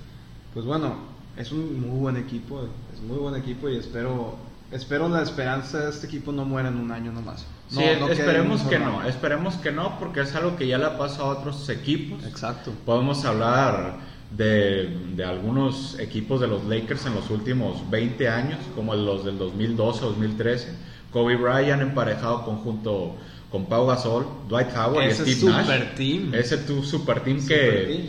[0.52, 0.96] pues bueno,
[1.37, 4.37] es un muy buen equipo, es muy buen equipo y espero,
[4.70, 7.46] espero la esperanza de este equipo no muera en un año nomás.
[7.70, 10.85] No, sí, no esperemos que no, esperemos que no, porque es algo que ya le
[10.85, 12.24] ha pasado a otros equipos.
[12.24, 12.72] Exacto.
[12.85, 13.96] Podemos hablar
[14.37, 19.38] de, de algunos equipos de los Lakers en los últimos 20 años, como los del
[19.38, 20.93] 2012 o 2013.
[21.14, 23.14] Kobe Bryant emparejado conjunto
[23.50, 25.64] con Pau Gasol, Dwight Howard Ese y Steve Nash.
[25.66, 26.35] super team.
[26.35, 28.07] Ese tu super team Super que team.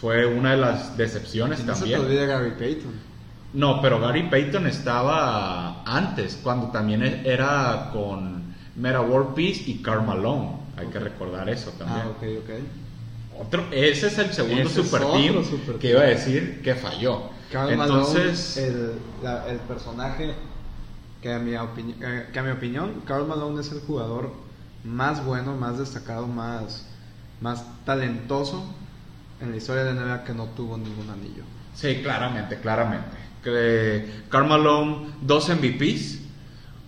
[0.00, 2.00] fue una de las decepciones Y no se te también.
[2.00, 2.92] olvide Gary Payton.
[3.54, 9.78] No, pero Gary Payton estaba antes, cuando también e- era con Meta World Peace y
[9.78, 10.50] Karl Malone.
[10.76, 12.02] Hay que recordar eso también.
[12.04, 13.40] Ah, ok, ok.
[13.46, 17.34] Otro, ese es el segundo Ese super team super que iba a decir que falló.
[17.50, 20.34] Karl Entonces, Malone, el, la- el personaje
[21.26, 24.30] que a, mi opini- eh, que a mi opinión, Karl Malone es el jugador
[24.84, 26.86] más bueno, más destacado, más,
[27.40, 28.64] más talentoso
[29.40, 31.42] en la historia de la NBA que no tuvo ningún anillo.
[31.74, 33.16] sí, claramente, claramente.
[33.42, 36.20] Que Karl Malone, dos MVPs,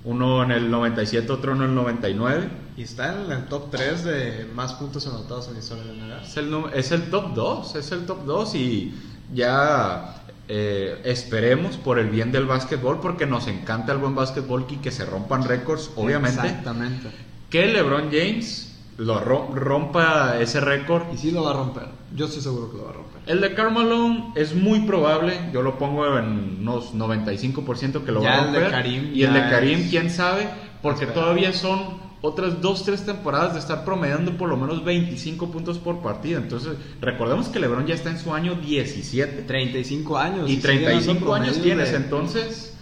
[0.05, 2.49] uno en el 97, otro en el 99.
[2.77, 6.05] Y está en el top 3 de más puntos anotados en la historia de la
[6.07, 6.23] NBA.
[6.23, 8.95] Es el, es el top 2, es el top 2 y
[9.35, 10.18] ya
[10.49, 14.91] eh, esperemos por el bien del básquetbol, porque nos encanta el buen básquetbol y que
[14.91, 16.41] se rompan récords, obviamente.
[16.47, 17.09] Exactamente.
[17.51, 18.65] Que LeBron James
[18.97, 21.05] lo ro- rompa ese récord.
[21.13, 21.85] Y sí lo va a romper.
[22.17, 23.23] Yo estoy seguro que lo va a romper.
[23.27, 28.23] El de Karl Malone es muy probable, yo lo pongo en unos 95% que lo
[28.23, 28.71] Ya va a el de romper.
[28.73, 30.49] Karim y el de Karim, es- quién sabe,
[30.83, 31.21] porque Espera.
[31.21, 36.41] todavía son otras 2-3 temporadas de estar promediando por lo menos 25 puntos por partido.
[36.41, 40.51] Entonces, recordemos que LeBron ya está en su año 17 35 años.
[40.51, 42.75] y sigue dando 35 años tienes, de- entonces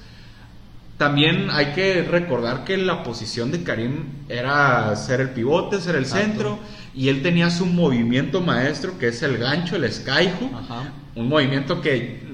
[0.98, 6.04] también hay que recordar que la posición de Karim era ser el pivote, ser el
[6.04, 6.26] Exacto.
[6.26, 6.58] centro,
[6.94, 10.92] y él tenía su movimiento maestro que es el gancho, el skyhook, Ajá.
[11.14, 12.24] un movimiento que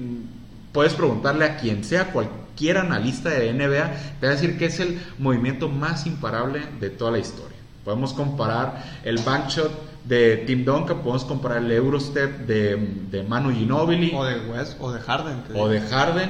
[0.71, 2.42] puedes preguntarle a quien sea, cualquier
[2.77, 7.11] analista de NBA, te va a decir que es el movimiento más imparable de toda
[7.11, 7.57] la historia.
[7.83, 9.71] Podemos comparar el backshot
[10.05, 12.75] de Tim Duncan, podemos comparar el Eurostep de,
[13.11, 15.43] de Manu Ginobili O de West o de Harden.
[15.55, 15.81] o de.
[15.81, 16.29] Harden.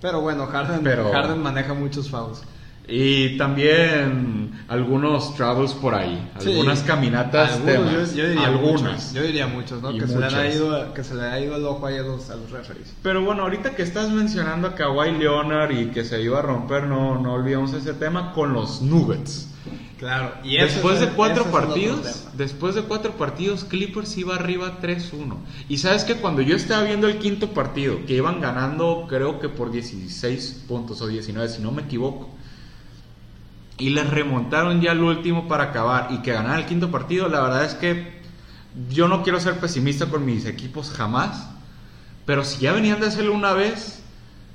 [0.00, 2.42] Pero bueno, Harden, Pero- Harden maneja muchos fouls.
[2.88, 6.50] Y también algunos travels por ahí, Sí.
[6.50, 8.82] algunas caminatas Algunos, yo, yo diría algunas.
[8.82, 9.12] muchos.
[9.12, 9.92] Yo diría muchos, ¿no?
[9.92, 10.54] Que se, le ha muchas.
[10.56, 12.92] ido, que se le ha ido el ojo ahí a los, a los referees.
[13.02, 16.84] Pero bueno, ahorita que estás mencionando a Kawhi Leonard y que se iba a romper,
[16.84, 19.48] no, no olvidemos ese tema con los Nuggets.
[19.98, 20.32] Claro.
[20.42, 25.36] Y después de cuatro partidos, después de cuatro partidos, Clippers iba arriba 3-1.
[25.68, 29.48] Y sabes que cuando yo estaba viendo el quinto partido, que iban ganando creo que
[29.48, 32.28] por 16 puntos o 19, si no me equivoco,
[33.78, 37.40] y les remontaron ya al último para acabar y que ganaran el quinto partido, la
[37.40, 38.20] verdad es que
[38.88, 41.48] yo no quiero ser pesimista con mis equipos jamás,
[42.26, 44.01] pero si ya venían de hacerlo una vez,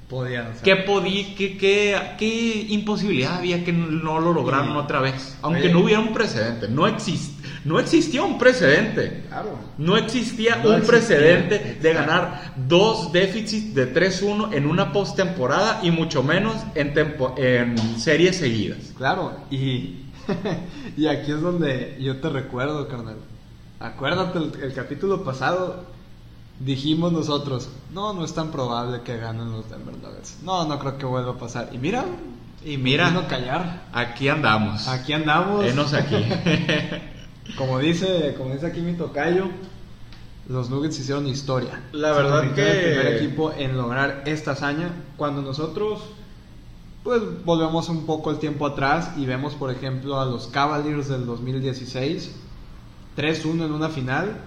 [0.09, 0.63] Podían ser.
[0.63, 5.37] ¿Qué, podí, qué, qué, qué imposibilidad había que no lo lograron otra vez?
[5.41, 5.73] Aunque Oye.
[5.73, 6.69] no hubiera un precedente.
[6.69, 9.23] No, exist, no existía un precedente.
[9.27, 9.59] Claro.
[9.77, 10.99] No existía No un existía.
[10.99, 17.35] precedente de ganar dos déficits de 3-1 en una postemporada y mucho menos en, tempo-
[17.37, 18.93] en series seguidas.
[18.97, 19.33] Claro.
[19.51, 20.03] Y
[20.97, 23.17] y aquí es donde yo te recuerdo, carnal.
[23.81, 25.83] Acuérdate, el, el capítulo pasado
[26.59, 30.37] dijimos nosotros, no, no es tan probable que ganen los Denver Nuggets.
[30.43, 31.69] No, no creo que vuelva a pasar.
[31.71, 32.05] Y mira,
[32.65, 33.83] Y mira, no callar.
[33.93, 34.87] aquí andamos.
[34.87, 35.65] Aquí andamos.
[35.65, 36.15] Enos aquí.
[37.57, 39.45] Como dice, como dice aquí mi tocayo,
[40.49, 41.81] los Nuggets hicieron historia.
[41.93, 42.61] La verdad que-
[42.93, 46.01] el primer equipo en lograr esta hazaña cuando nosotros
[47.03, 51.25] pues volvemos un poco el tiempo atrás y vemos por ejemplo a los Cavaliers del
[51.25, 52.35] 2016
[53.15, 54.41] 3-1 en una final.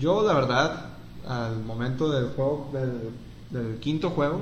[0.00, 0.86] Yo la verdad
[1.28, 3.10] al momento del juego del,
[3.50, 4.40] del quinto juego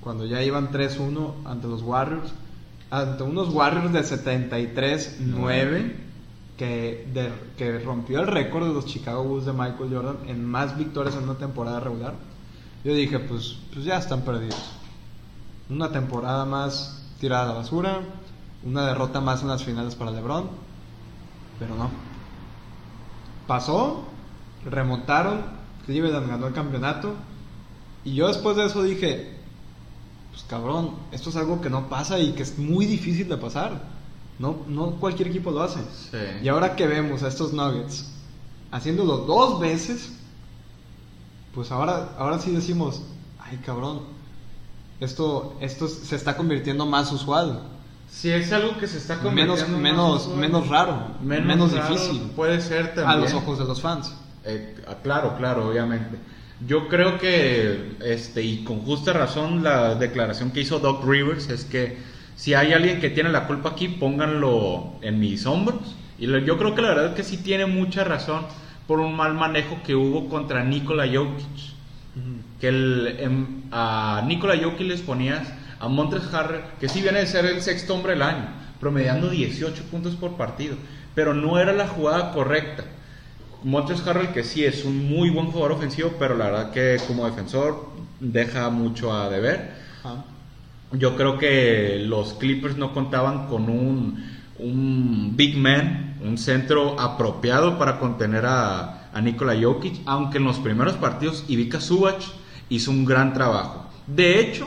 [0.00, 2.32] cuando ya iban 3-1 ante los Warriors,
[2.90, 5.92] ante unos Warriors de 73-9
[6.56, 10.76] que, de- que rompió el récord de los Chicago Bulls de Michael Jordan en más
[10.78, 12.14] victorias en una temporada regular.
[12.84, 14.70] Yo dije, pues, pues ya están perdidos.
[15.68, 18.00] Una temporada más tirada a la basura,
[18.64, 20.48] una derrota más en las finales para LeBron,
[21.58, 21.90] pero no.
[23.46, 24.04] Pasó,
[24.64, 25.40] remontaron,
[25.88, 27.14] Cleveland ganó el campeonato
[28.04, 29.32] y yo después de eso dije,
[30.30, 33.80] pues cabrón, esto es algo que no pasa y que es muy difícil de pasar.
[34.38, 35.80] No, no cualquier equipo lo hace.
[36.10, 36.18] Sí.
[36.44, 38.04] Y ahora que vemos a estos Nuggets
[38.70, 40.12] haciéndolo dos veces,
[41.54, 43.00] pues ahora, ahora sí decimos,
[43.40, 44.00] ay cabrón,
[45.00, 47.62] esto, esto se está convirtiendo más usual,
[48.10, 50.36] Si es algo que se está menos, convirtiendo más menos, usual.
[50.38, 53.08] menos raro, menos, raro, difícil Puede ser también.
[53.08, 54.12] a los ojos de los fans.
[54.48, 56.16] Eh, claro, claro, obviamente.
[56.66, 61.64] Yo creo que, este, y con justa razón, la declaración que hizo Doc Rivers es
[61.64, 61.98] que
[62.34, 65.94] si hay alguien que tiene la culpa aquí, pónganlo en mis hombros.
[66.18, 68.46] Y lo- yo creo que la verdad es que sí tiene mucha razón
[68.86, 71.46] por un mal manejo que hubo contra Nikola Jokic.
[72.60, 75.46] Que el, em, a Nikola Jokic les ponías
[75.78, 78.46] a Montres Harrell, que sí viene de ser el sexto hombre del año,
[78.80, 80.76] promediando 18 puntos por partido,
[81.14, 82.84] pero no era la jugada correcta.
[83.62, 87.26] Montres Harrell, que sí es un muy buen jugador ofensivo, pero la verdad que como
[87.26, 87.88] defensor
[88.20, 89.72] deja mucho a deber.
[90.04, 90.24] Ajá.
[90.92, 94.24] Yo creo que los Clippers no contaban con un,
[94.58, 100.58] un big man, un centro apropiado para contener a, a Nikola Jokic, aunque en los
[100.58, 102.22] primeros partidos Ivica Subac
[102.70, 103.86] hizo un gran trabajo.
[104.06, 104.66] De hecho,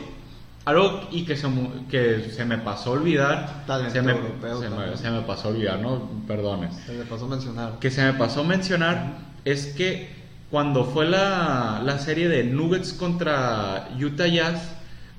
[0.65, 1.47] algo y que se,
[1.89, 5.47] que se me pasó a olvidar, Talento se me, europeo se me- se me pasó
[5.47, 7.79] a olvidar, no, perdones Se le pasó a mencionar.
[7.79, 10.09] que se me pasó mencionar es que
[10.51, 14.61] cuando fue la, la serie de Nuggets contra Utah Jazz,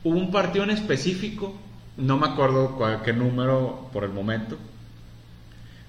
[0.05, 1.55] hubo un partido en específico,
[1.97, 4.57] no me acuerdo cuál, qué número por el momento,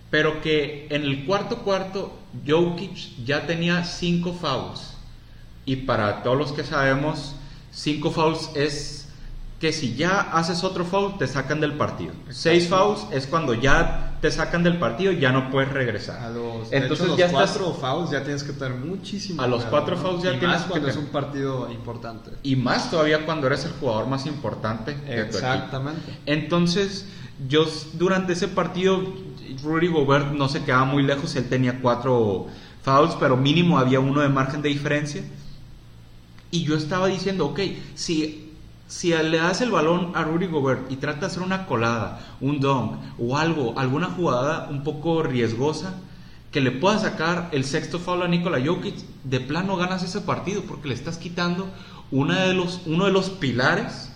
[0.09, 4.93] pero que en el cuarto cuarto Jokic ya tenía cinco fouls.
[5.65, 7.35] Y para todos los que sabemos,
[7.71, 9.02] cinco fouls es
[9.63, 12.11] que si ya haces otro foul, te sacan del partido.
[12.29, 16.19] Seis fouls es cuando ya te sacan del partido y ya no puedes regresar.
[16.21, 19.41] A los, Entonces hecho, los ya estás cuatro fouls ya tienes que tener muchísimo.
[19.41, 20.01] A los cuidado, cuatro ¿no?
[20.01, 22.31] fouls ya Y tienes más que cuando es tener- un partido importante.
[22.43, 25.37] y más todavía cuando eres el jugador más importante de tu.
[25.37, 26.13] Exactamente.
[26.25, 27.05] Entonces,
[27.47, 29.01] yo durante ese partido,
[29.63, 32.47] Rudy Gobert no se quedaba muy lejos, él tenía cuatro
[32.81, 35.23] fouls, pero mínimo había uno de margen de diferencia.
[36.51, 37.61] Y yo estaba diciendo, ok,
[37.95, 38.49] si,
[38.87, 42.59] si le das el balón a Rudy Gobert y trata de hacer una colada, un
[42.59, 45.95] dunk o algo, alguna jugada un poco riesgosa,
[46.51, 50.63] que le pueda sacar el sexto foul a Nikola Jokic, de plano ganas ese partido
[50.63, 51.67] porque le estás quitando
[52.11, 52.53] uno de
[53.11, 54.11] los pilares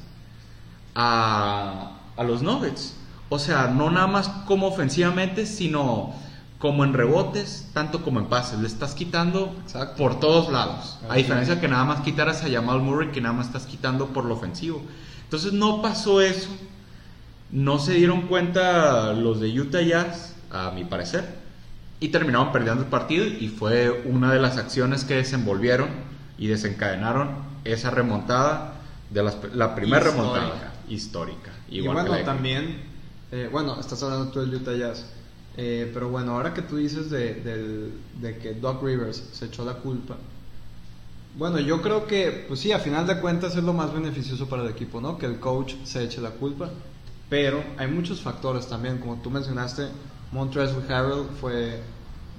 [0.93, 2.95] a, a los Nuggets.
[3.29, 6.13] O sea, no nada más como ofensivamente, sino
[6.59, 8.59] como en rebotes, tanto como en pases.
[8.59, 9.95] Le estás quitando Exacto.
[9.97, 10.97] por todos lados.
[11.07, 14.07] A Así diferencia que nada más quitaras a Jamal Murray, que nada más estás quitando
[14.07, 14.81] por lo ofensivo.
[15.25, 16.49] Entonces no pasó eso.
[17.51, 21.25] No se dieron cuenta los de Utah Jazz, a mi parecer.
[21.99, 25.89] Y terminaron perdiendo el partido y fue una de las acciones que desenvolvieron
[26.37, 27.29] y desencadenaron
[27.63, 28.73] esa remontada
[29.09, 31.51] de las- la primera remontada histórica.
[31.69, 32.81] Y Igual que bueno, también,
[33.31, 35.05] eh, bueno, estás hablando tú del Utah Jazz,
[35.57, 39.65] eh, pero bueno, ahora que tú dices de, del- de que Doc Rivers se echó
[39.65, 40.17] la culpa,
[41.37, 44.63] bueno, yo creo que, pues sí, a final de cuentas es lo más beneficioso para
[44.63, 45.17] el equipo, ¿no?
[45.19, 46.69] Que el coach se eche la culpa,
[47.29, 49.87] pero hay muchos factores también, como tú mencionaste,
[50.31, 51.79] Montrezl Harrell fue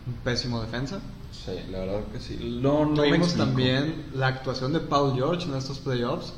[0.06, 1.00] un pésimo defensa.
[1.30, 2.58] Sí, la verdad que sí.
[2.60, 6.32] No, no Tuvimos también la actuación de Paul George en estos playoffs.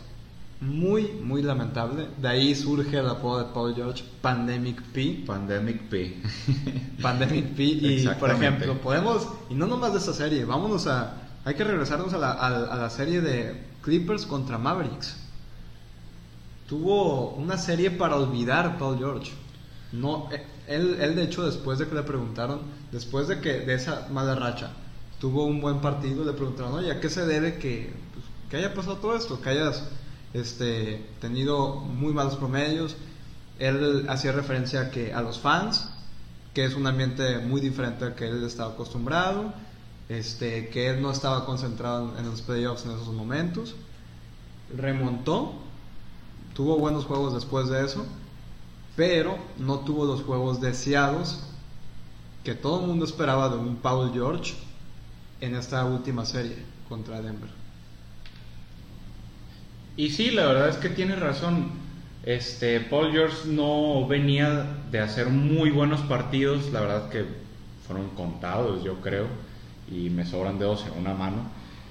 [0.61, 2.09] Muy, muy lamentable.
[2.19, 5.25] De ahí surge el apodo de Paul George, Pandemic P.
[5.27, 6.21] Pandemic P.
[7.03, 7.63] Pandemic P.
[7.63, 11.17] Y, por ejemplo, podemos, y no nomás de esta serie, vámonos a.
[11.47, 15.17] Hay que regresarnos a la, a- a la serie de Clippers contra Mavericks.
[16.69, 19.33] Tuvo una serie para olvidar Paul George.
[19.93, 22.61] No, eh, él, él, de hecho, después de que le preguntaron,
[22.93, 24.71] después de que de esa mala racha,
[25.19, 28.73] tuvo un buen partido, le preguntaron, oye, ¿a qué se debe que, pues, que haya
[28.75, 29.41] pasado todo esto?
[29.41, 29.89] Que hayas
[30.33, 32.97] este, tenido muy malos promedios.
[33.59, 35.91] Él hacía referencia que, a los fans,
[36.55, 39.53] que es un ambiente muy diferente al que él estaba acostumbrado,
[40.09, 43.75] este, que él no estaba concentrado en los playoffs en esos momentos.
[44.77, 45.55] Remontó,
[46.55, 48.07] tuvo buenos juegos después de eso,
[48.97, 51.41] pero no tuvo los juegos deseados
[52.45, 54.55] que todo el mundo esperaba de un Paul George
[55.41, 56.57] en esta última serie
[56.89, 57.60] contra Denver.
[60.01, 61.73] Y sí, la verdad es que tiene razón.
[62.25, 67.27] Este, Paul George no venía de hacer muy buenos partidos, la verdad que
[67.87, 69.27] fueron contados, yo creo,
[69.93, 71.43] y me sobran dedos en una mano.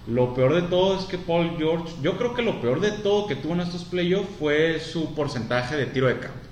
[0.08, 3.28] Lo peor de todo es que Paul George, yo creo que lo peor de todo
[3.28, 6.49] que tuvo en estos playoffs fue su porcentaje de tiro de campo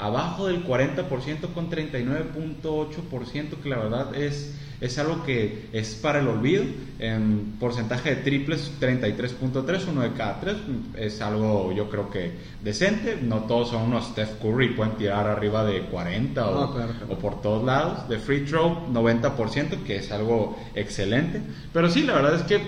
[0.00, 6.28] abajo del 40% con 39.8%, que la verdad es, es algo que es para el
[6.28, 6.64] olvido.
[6.98, 10.56] En porcentaje de triples, 33.3, uno de cada tres,
[10.96, 12.32] es algo yo creo que
[12.62, 13.18] decente.
[13.22, 16.76] No todos son unos Steph Curry, pueden tirar arriba de 40 o,
[17.08, 18.08] o por todos lados.
[18.08, 21.40] De free throw, 90%, que es algo excelente.
[21.72, 22.60] Pero sí, la verdad es que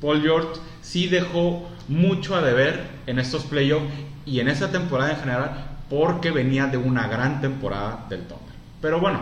[0.00, 3.86] Paul George sí dejó mucho a deber en estos playoffs
[4.24, 8.54] y en esta temporada en general porque venía de una gran temporada del Thunder.
[8.80, 9.20] Pero bueno,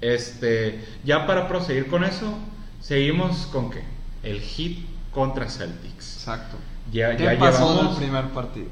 [0.00, 2.38] este, ya para proseguir con eso,
[2.80, 3.82] seguimos con qué?
[4.22, 6.16] El hit contra Celtics.
[6.16, 6.56] Exacto.
[6.92, 8.68] Ya, ¿Qué pasó en el primer partido?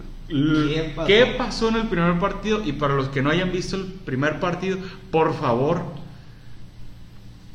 [1.07, 1.68] ¿Qué pasó?
[1.68, 2.62] en el primer partido?
[2.64, 4.78] Y para los que no hayan visto el primer partido,
[5.11, 5.83] por favor,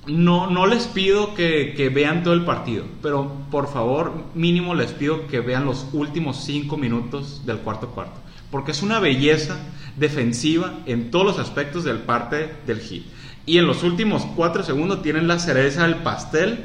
[0.07, 4.91] no, no les pido que, que, vean todo el partido, pero por favor, mínimo les
[4.91, 8.22] pido que vean los últimos cinco minutos del cuarto cuarto
[8.53, 9.57] porque es una belleza
[9.97, 13.03] defensiva en todos los aspectos del parte del hit.
[13.47, 16.63] Y en los últimos cuatro segundos tienen la cereza del pastel,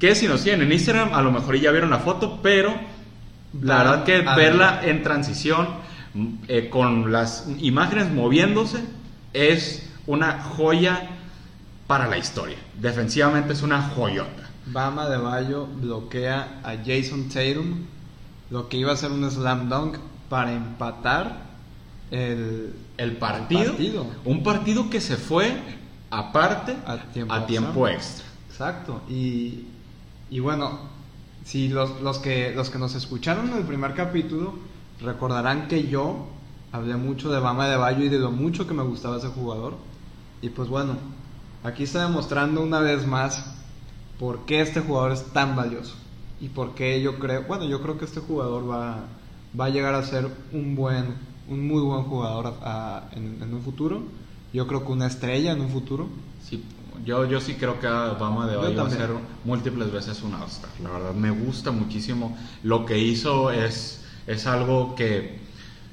[0.00, 2.74] que si nos siguen en Instagram, a lo mejor ya vieron la foto, pero
[3.60, 5.68] la verdad que verla en transición,
[6.48, 8.80] eh, con las imágenes moviéndose,
[9.32, 11.08] es una joya
[11.86, 12.56] para la historia.
[12.80, 14.50] Defensivamente es una joyota.
[14.66, 17.84] Bama de Bayo bloquea a Jason Tatum,
[18.50, 19.98] lo que iba a ser un slam dunk
[20.32, 21.42] para empatar
[22.10, 23.74] el, el, partido,
[24.24, 25.60] Un partido que se fue
[26.08, 28.24] aparte a tiempo, extra.
[28.48, 29.02] Exacto.
[29.10, 29.66] Y,
[30.30, 30.78] y bueno,
[31.44, 34.54] si los, los, que, los que nos escucharon en el primer capítulo
[35.02, 36.28] recordarán que yo
[36.72, 39.74] hablé mucho de Bama de Bayo y de lo mucho que me gustaba ese jugador.
[40.40, 40.96] Y pues bueno,
[41.62, 43.54] aquí está demostrando una vez más
[44.18, 45.94] por qué este jugador es tan valioso.
[46.40, 49.04] Y por qué yo creo, bueno, yo creo que este jugador va
[49.58, 51.14] va a llegar a ser un buen,
[51.48, 52.54] un muy buen jugador
[53.12, 54.02] en, un futuro.
[54.52, 56.08] Yo creo que una estrella en un futuro.
[56.42, 56.62] Sí,
[57.04, 59.10] yo, yo sí creo que Obama de hoy va a ser
[59.44, 60.48] múltiples veces un all
[60.82, 62.36] La verdad, me gusta muchísimo.
[62.62, 65.38] Lo que hizo es, es algo que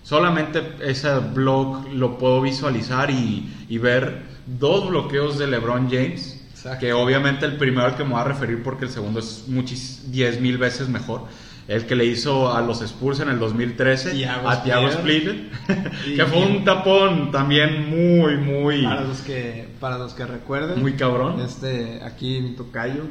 [0.04, 4.24] solamente ese blog lo puedo visualizar y, y ver
[4.60, 6.36] dos bloqueos de LeBron James.
[6.78, 10.12] Que obviamente el primero al que me voy a referir porque el segundo es muchis,
[10.12, 11.22] diez mil veces mejor
[11.70, 15.50] el que le hizo a los Spurs en el 2013 a Thiago Splitter,
[16.16, 18.84] que fue un tapón también muy, muy...
[18.84, 21.40] Para los que, para los que recuerden, muy cabrón.
[21.40, 23.04] Este, aquí mi tocayo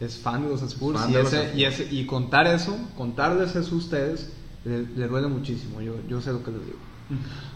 [0.00, 3.78] es fan de los Spurs, y, ese, y, ese, y, contar eso, contarles eso a
[3.78, 4.32] ustedes,
[4.64, 6.78] le, duele muchísimo, yo, yo sé lo que les digo.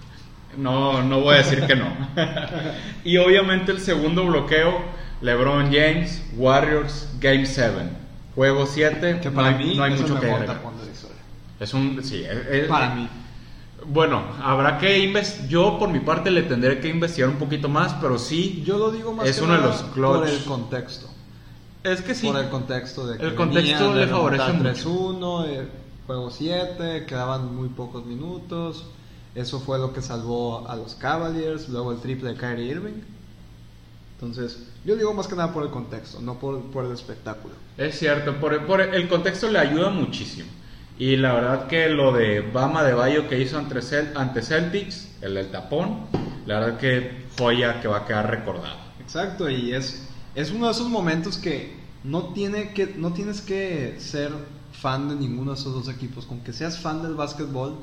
[0.57, 1.87] No, no voy a decir que no.
[3.05, 4.81] y obviamente el segundo bloqueo,
[5.21, 8.06] LeBron James, Warriors, Game 7
[8.37, 10.61] Juego 7, que para mí no hay mucho que agregar.
[11.59, 12.23] Es un, sí,
[12.69, 13.09] para mí.
[13.87, 15.49] Bueno, habrá que investigar.
[15.49, 18.63] Yo, por mi parte, le tendré que investigar un poquito más, pero sí.
[18.65, 21.09] Yo lo digo más es uno de los por el contexto.
[21.83, 22.27] Es que sí.
[22.27, 25.69] Por el contexto de que el contexto le favorece 3-1, eh,
[26.07, 28.85] juego 7, quedaban muy pocos minutos.
[29.35, 31.71] Eso fue lo que salvó a los Cavaliers.
[31.71, 33.01] Luego el triple de Kyrie Irving.
[34.15, 37.55] Entonces, yo digo más que nada por el contexto, no por, por el espectáculo.
[37.79, 40.49] Es cierto, por, por, el contexto le ayuda muchísimo.
[40.99, 43.79] Y la verdad que lo de Bama de Bayo que hizo ante,
[44.15, 46.07] ante Celtics, el del tapón,
[46.47, 48.77] la verdad que joya que va a quedar recordado.
[49.01, 53.97] Exacto, y es, es uno de esos momentos que no, tiene que no tienes que
[53.99, 54.33] ser
[54.73, 57.77] fan de ninguno de esos dos equipos, con que seas fan del básquetbol.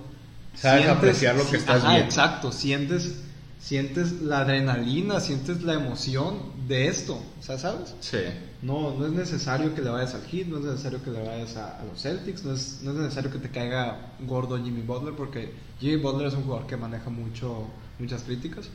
[0.55, 2.05] Sabes apreciar lo que estás viendo.
[2.05, 3.21] Exacto, sientes
[3.64, 6.38] sientes la adrenalina, sientes la emoción
[6.68, 7.95] de esto, o sea, ¿sabes?
[8.01, 8.18] Sí.
[8.61, 11.55] No, no es necesario que le vayas al Heat, no es necesario que le vayas
[11.55, 15.53] a, los Celtics, no es, no es, necesario que te caiga gordo Jimmy Butler, porque
[15.80, 17.68] Jimmy Butler es un jugador que maneja mucho,
[17.99, 18.70] muchas críticas.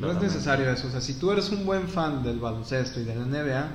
[0.00, 0.88] No es necesario eso.
[0.88, 3.68] O sea, si tú eres un buen fan del baloncesto y de la NBA,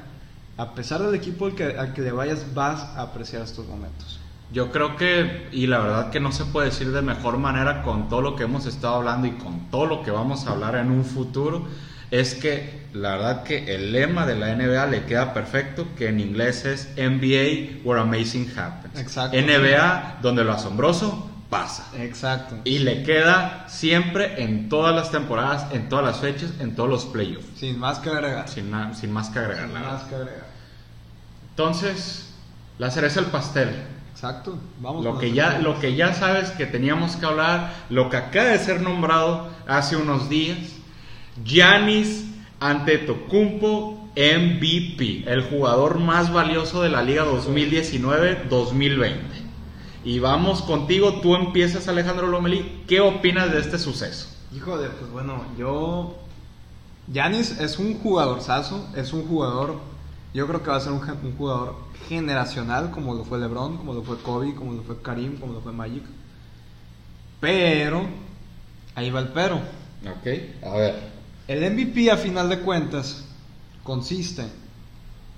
[0.58, 4.20] a pesar del equipo al que, al que le vayas, vas a apreciar estos momentos.
[4.52, 8.08] Yo creo que, y la verdad que no se puede decir de mejor manera con
[8.08, 10.90] todo lo que hemos estado hablando y con todo lo que vamos a hablar en
[10.90, 11.68] un futuro,
[12.12, 16.22] es que la verdad que el lema de la NBA le queda perfecto, que en
[16.22, 18.98] inglés es NBA where amazing happens.
[18.98, 19.38] Exacto.
[19.38, 21.86] NBA donde lo asombroso pasa.
[21.98, 22.56] Exacto.
[22.64, 27.06] Y le queda siempre en todas las temporadas, en todas las fechas, en todos los
[27.06, 27.46] playoffs.
[27.58, 28.48] Sin más que agregar.
[28.48, 29.66] Sin, sin más que agregar.
[29.66, 30.08] Sin la más verdad.
[30.10, 30.48] que agregar.
[31.50, 32.34] Entonces,
[32.78, 33.70] la cereza el pastel.
[34.18, 34.58] Exacto.
[34.82, 38.48] Vamos Lo que, ya, lo que ya sabes que teníamos que hablar, lo que acaba
[38.48, 40.58] de ser nombrado hace unos días,
[41.46, 42.26] Giannis
[42.60, 49.14] Antetokounmpo MVP, el jugador más valioso de la liga 2019-2020.
[50.04, 54.30] Y vamos contigo, tú empiezas Alejandro Lomelí, ¿qué opinas de este suceso?
[54.52, 56.18] Híjole, pues bueno, yo.
[57.14, 59.76] Yanis es un jugadorzazo, es un jugador.
[60.34, 61.02] Yo creo que va a ser un,
[61.38, 61.76] jugador
[62.08, 65.62] generacional, como lo fue LeBron, como lo fue Kobe, como lo fue Karim, como lo
[65.62, 66.04] fue Magic.
[67.40, 68.06] Pero,
[68.96, 69.56] ahí va el pero.
[69.56, 70.28] Ok,
[70.64, 70.96] a ver.
[71.48, 73.26] El MVP a final de cuentas
[73.84, 74.44] consiste,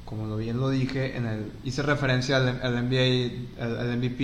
[0.05, 4.23] como lo bien lo dije, en el hice referencia al, al NBA, al, al MVP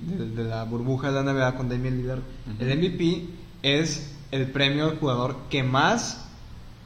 [0.00, 2.22] de, de la burbuja de la NBA con Damian Lillard.
[2.58, 3.26] El MVP
[3.62, 6.26] es el premio al jugador que más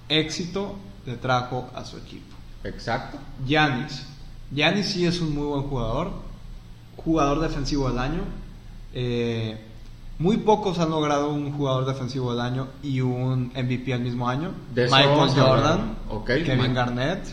[0.08, 0.76] éxito
[1.06, 2.29] le trajo a su equipo.
[2.64, 3.18] Exacto.
[3.46, 4.06] Giannis.
[4.52, 6.10] Giannis sí es un muy buen jugador.
[6.96, 8.22] Jugador defensivo del año.
[8.92, 9.58] Eh,
[10.18, 14.52] muy pocos han logrado un jugador defensivo del año y un MVP al mismo año.
[14.74, 15.30] De Michael.
[15.34, 15.96] Jordan,
[16.26, 17.24] Kevin Mike- Garnett.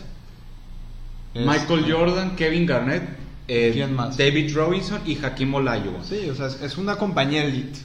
[1.34, 3.02] Es- Michael Jordan, Kevin Garnett,
[3.46, 4.16] eh, ¿Quién más?
[4.16, 6.04] David Robinson y Hakim Olajuwon.
[6.04, 7.80] Sí, o sea, es, es una compañía elite.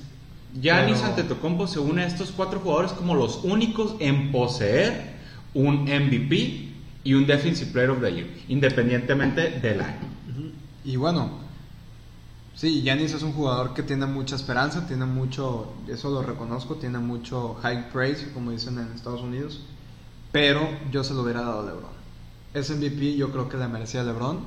[0.59, 5.13] Giannis Pero- Antetokounmpo se une a estos cuatro jugadores como los únicos en poseer
[5.53, 6.72] un MVP
[7.03, 9.99] y un Defensive Player of the Year, independientemente del año.
[10.85, 11.29] Y bueno,
[12.55, 16.99] sí, Giannis es un jugador que tiene mucha esperanza, tiene mucho, eso lo reconozco, tiene
[16.99, 19.61] mucho high praise, como dicen en Estados Unidos,
[20.31, 21.93] pero yo se lo hubiera dado a LeBron.
[22.53, 24.39] Ese MVP yo creo que le merecía LeBron,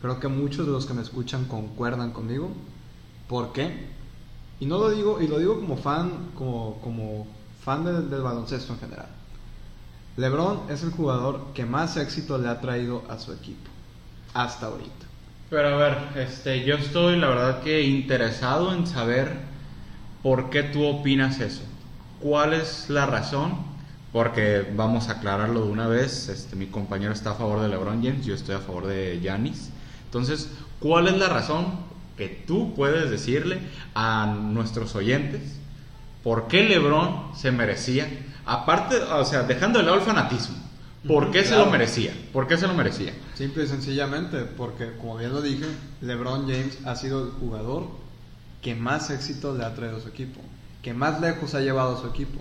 [0.00, 2.50] creo que muchos de los que me escuchan concuerdan conmigo.
[3.28, 3.88] ¿Por qué?
[4.60, 7.26] Y no lo digo, y lo digo como fan, como, como
[7.64, 9.08] fan del- del baloncesto en general.
[10.16, 13.70] LeBron es el jugador que más éxito le ha traído a su equipo
[14.32, 15.06] hasta ahorita.
[15.50, 19.32] Pero a ver, este, yo estoy la verdad que interesado en saber
[20.22, 21.62] por qué tú opinas eso.
[22.20, 23.56] ¿Cuál es la razón?
[24.12, 26.28] Porque vamos a aclararlo de una vez.
[26.28, 29.70] Este, mi compañero está a favor de LeBron James, yo estoy a favor de Giannis.
[30.04, 30.48] Entonces,
[30.78, 31.66] ¿cuál es la razón
[32.16, 33.58] que tú puedes decirle
[33.94, 35.42] a nuestros oyentes
[36.22, 38.08] por qué LeBron se merecía?
[38.46, 40.56] Aparte, o sea, dejando de lado el fanatismo,
[41.06, 42.12] ¿por qué se lo merecía?
[42.32, 43.12] ¿Por qué se lo merecía?
[43.34, 45.66] Simple y sencillamente, porque como bien lo dije,
[46.02, 47.88] LeBron James ha sido el jugador
[48.62, 50.40] que más éxito le ha traído a su equipo,
[50.82, 52.38] que más lejos ha llevado a su equipo.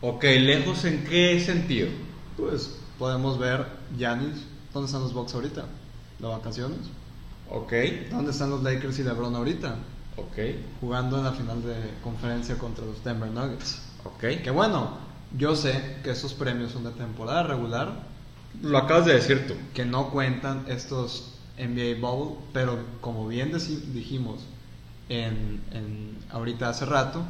[0.00, 1.88] Ok, lejos en qué sentido?
[2.36, 3.66] Pues podemos ver
[3.96, 5.64] Giannis, ¿dónde están los Bucks ahorita?
[6.18, 6.78] ¿De vacaciones?
[7.50, 7.72] Ok,
[8.10, 9.76] ¿Dónde están los Lakers y LeBron ahorita?
[10.16, 10.38] ok,
[10.80, 13.80] Jugando en la final de conferencia contra los Denver Nuggets.
[14.04, 14.42] ok.
[14.42, 14.98] Que bueno,
[15.36, 17.92] yo sé que estos premios son de temporada regular,
[18.62, 19.54] Lo acabas de decir tú.
[19.74, 23.52] que no cuentan estos NBA Bubble, pero como bien
[23.92, 24.40] dijimos
[25.08, 27.22] en, en- ahorita hace rato,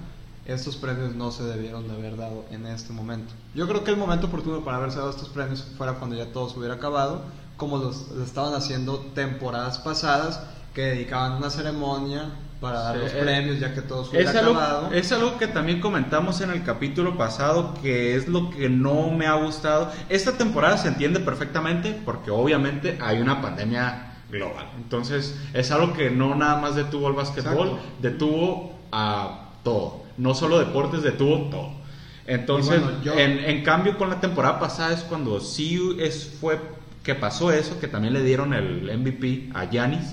[0.47, 3.35] estos premios no se debieron de haber dado en este momento.
[3.55, 6.49] Yo creo que el momento oportuno para haberse dado estos premios fuera cuando ya todo
[6.49, 7.23] se hubiera acabado,
[7.57, 10.41] como los, lo estaban haciendo temporadas pasadas,
[10.75, 12.31] que dedicaban una ceremonia
[12.61, 15.39] para dar Sí, los es- premios ya que todo se hubiera Es algo, es algo
[15.39, 19.93] que también comentamos en el capítulo pasado, que es lo que no me ha gustado.
[20.09, 24.67] Esta temporada se entiende perfectamente porque obviamente hay una pandemia global.
[24.77, 27.93] Entonces es algo que no nada más detuvo el básquetbol, Exacto.
[28.03, 30.03] detuvo a todo.
[30.17, 31.71] No solo deportes, detuvo todo.
[32.27, 36.37] Entonces, Y bueno, yo- en, en cambio con la temporada pasada es cuando sí es,
[36.41, 36.59] fue
[37.03, 40.13] que pasó eso, que también le dieron el MVP a Yanis.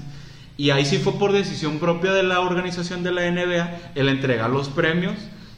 [0.58, 4.49] Y ahí sí fue por decisión propia de la organización de la NBA el entregar
[4.49, 5.16] los premios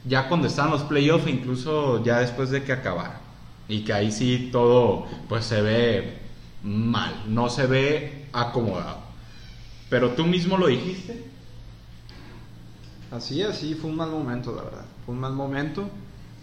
[0.07, 3.21] ya cuando estaban los playoffs, incluso ya después de que acabara.
[3.67, 6.17] Y que ahí sí todo pues se ve
[6.63, 8.99] mal, no se ve acomodado.
[9.89, 11.25] Pero tú mismo lo dijiste.
[13.11, 14.85] Así, así, fue un mal momento, la verdad.
[15.05, 15.89] Fue un mal momento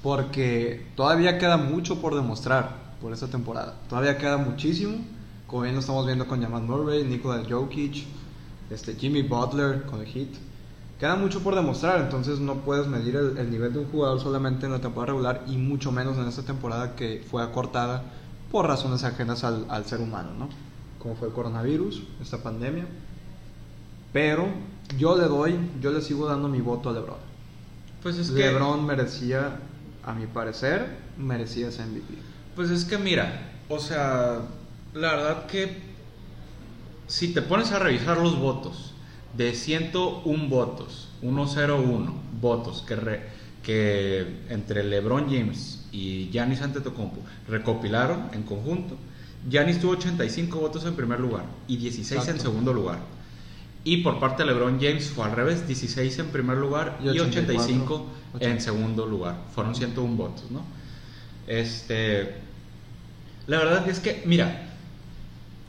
[0.02, 3.74] porque todavía queda mucho por demostrar por esta temporada.
[3.88, 4.98] Todavía queda muchísimo.
[5.46, 8.04] Como bien lo estamos viendo con Jamal Murray, Nikola Jokic,
[8.70, 10.28] este, Jimmy Butler con el Heat.
[10.98, 14.66] queda mucho por demostrar, entonces no puedes medir el, el, nivel de un jugador solamente
[14.66, 18.04] en la temporada regular y mucho menos en esta temporada que fue acortada
[18.50, 20.48] por razones ajenas al, al ser humano, ¿no?
[20.98, 22.86] Como fue el coronavirus, esta pandemia.
[24.12, 24.46] Pero
[24.96, 27.18] yo le doy, yo le sigo dando mi voto a LeBron.
[28.02, 29.58] Pues es LeBron que, merecía,
[30.04, 32.14] a mi parecer, merecía ese MVP.
[32.54, 34.40] Pues es que mira, o sea,
[34.94, 35.93] la verdad que
[37.06, 38.92] si te pones a revisar los votos,
[39.36, 43.22] de 101 votos, 101 votos que, re,
[43.62, 48.96] que entre LeBron James y Giannis Antetokounmpo recopilaron en conjunto,
[49.48, 52.30] Giannis tuvo 85 votos en primer lugar y 16 Exacto.
[52.30, 52.98] en segundo lugar.
[53.82, 58.06] Y por parte de LeBron James fue al revés, 16 en primer lugar y, 85
[58.40, 59.36] en segundo lugar.
[59.54, 60.62] Fueron 101 votos, ¿no?
[61.46, 62.44] Este
[63.46, 64.68] la verdad es que mira,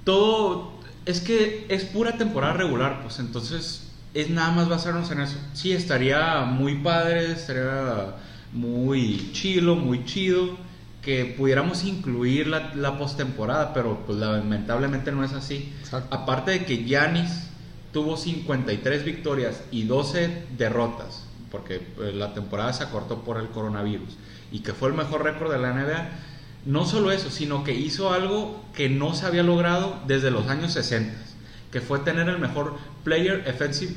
[0.06, 0.75] todo
[1.06, 5.38] es que es pura temporada regular, pues entonces es nada más basarnos en eso.
[5.54, 8.16] Sí, estaría muy padre, estaría
[8.54, 10.58] muy chilo, muy chido
[11.02, 15.72] que pudiéramos incluir la, la postemporada, pero pues lamentablemente no es así.
[15.82, 16.16] Exacto.
[16.16, 17.46] Aparte de que Yanis
[17.94, 24.18] tuvo 53 victorias y 12 derrotas, porque pues, la temporada se acortó por el coronavirus,
[24.52, 26.10] y que fue el mejor récord de la NBA,
[26.66, 30.74] no solo eso, sino que hizo algo que no se había logrado desde los años
[30.74, 31.14] 60,
[31.72, 33.94] que fue tener el mejor player offensive,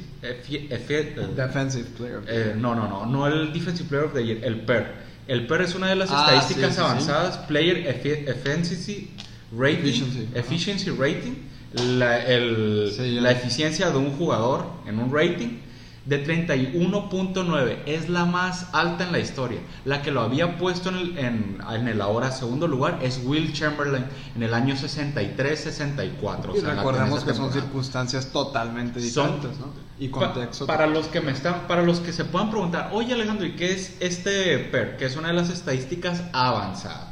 [1.35, 2.21] defensive player.
[2.29, 5.09] Eh, no, no, no, no el defensive player of the year, el PER.
[5.27, 7.41] El PER es una de las ah, estadísticas sí, sí, avanzadas, sí.
[7.49, 9.11] player efficiency
[9.57, 11.35] rating, efficiency, efficiency rating,
[11.73, 15.61] la, el, la eficiencia de un jugador en un rating
[16.05, 19.61] de 31.9 es la más alta en la historia.
[19.85, 23.53] La que lo había puesto en el, en, en el ahora segundo lugar es Will
[23.53, 26.55] Chamberlain en el año 63-64.
[26.55, 29.73] Y o sea, recordemos que son circunstancias totalmente diferentes, son, ¿no?
[29.99, 30.67] Y contexto.
[30.67, 33.53] Pa, para los que me están, para los que se puedan preguntar, oye Alejandro, ¿y
[33.53, 34.97] qué es este PER?
[34.97, 37.09] Que es una de las estadísticas avanzadas.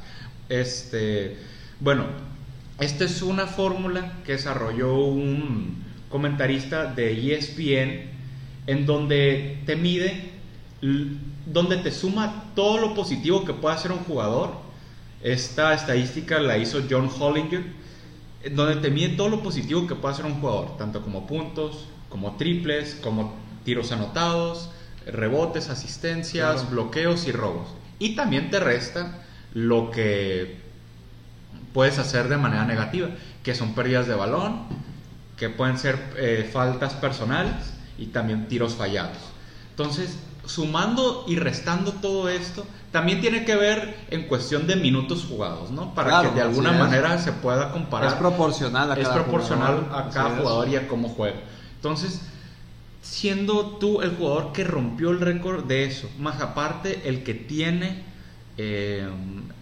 [0.48, 1.36] Este,
[1.80, 2.04] bueno,
[2.78, 8.15] esta es una fórmula que desarrolló un comentarista de ESPN
[8.66, 10.30] en donde te mide,
[11.46, 14.50] donde te suma todo lo positivo que puede hacer un jugador.
[15.22, 17.64] Esta estadística la hizo John Hollinger,
[18.52, 22.36] donde te mide todo lo positivo que puede hacer un jugador, tanto como puntos, como
[22.36, 24.70] triples, como tiros anotados,
[25.06, 26.70] rebotes, asistencias, claro.
[26.70, 27.68] bloqueos y robos.
[27.98, 30.56] Y también te resta lo que
[31.72, 33.08] puedes hacer de manera negativa,
[33.42, 34.66] que son pérdidas de balón,
[35.36, 39.18] que pueden ser eh, faltas personales y también tiros fallados.
[39.70, 40.16] Entonces,
[40.46, 45.94] sumando y restando todo esto, también tiene que ver en cuestión de minutos jugados, ¿no?
[45.94, 48.08] Para claro, que de alguna manera se pueda comparar.
[48.08, 50.08] Es proporcional a cada es proporcional jugador.
[50.08, 51.36] a cada jugador y a cómo juega.
[51.74, 52.22] Entonces,
[53.02, 58.04] siendo tú el jugador que rompió el récord de eso, más aparte el que tiene
[58.56, 59.06] eh,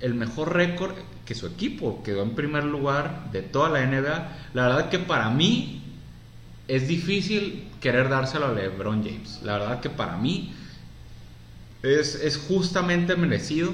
[0.00, 4.68] el mejor récord que su equipo quedó en primer lugar de toda la NBA, la
[4.68, 5.83] verdad que para mí
[6.68, 9.40] es difícil querer dárselo a LeBron James.
[9.42, 10.52] La verdad que para mí
[11.82, 13.72] es, es justamente merecido.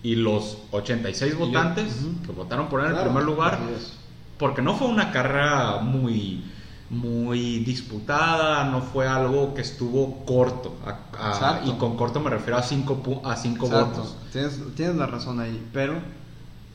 [0.00, 2.26] Y los 86 votantes yo, uh -huh.
[2.26, 3.58] que votaron por él claro, en primer lugar,
[4.38, 6.44] porque no fue una carrera muy,
[6.88, 10.76] muy disputada, no fue algo que estuvo corto.
[10.86, 14.16] A, a, y con corto me refiero a 5 a cinco votos.
[14.30, 15.94] Tienes, tienes la razón ahí, pero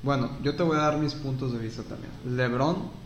[0.04, 2.12] bueno, yo te voy a dar mis puntos de vista también.
[2.26, 3.03] LeBron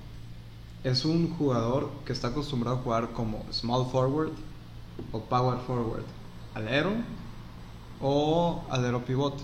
[0.84, 4.32] es un jugador que está acostumbrado a jugar como small forward
[5.12, 6.06] o power forward,
[6.56, 6.92] alero
[8.02, 9.36] o alero pivot.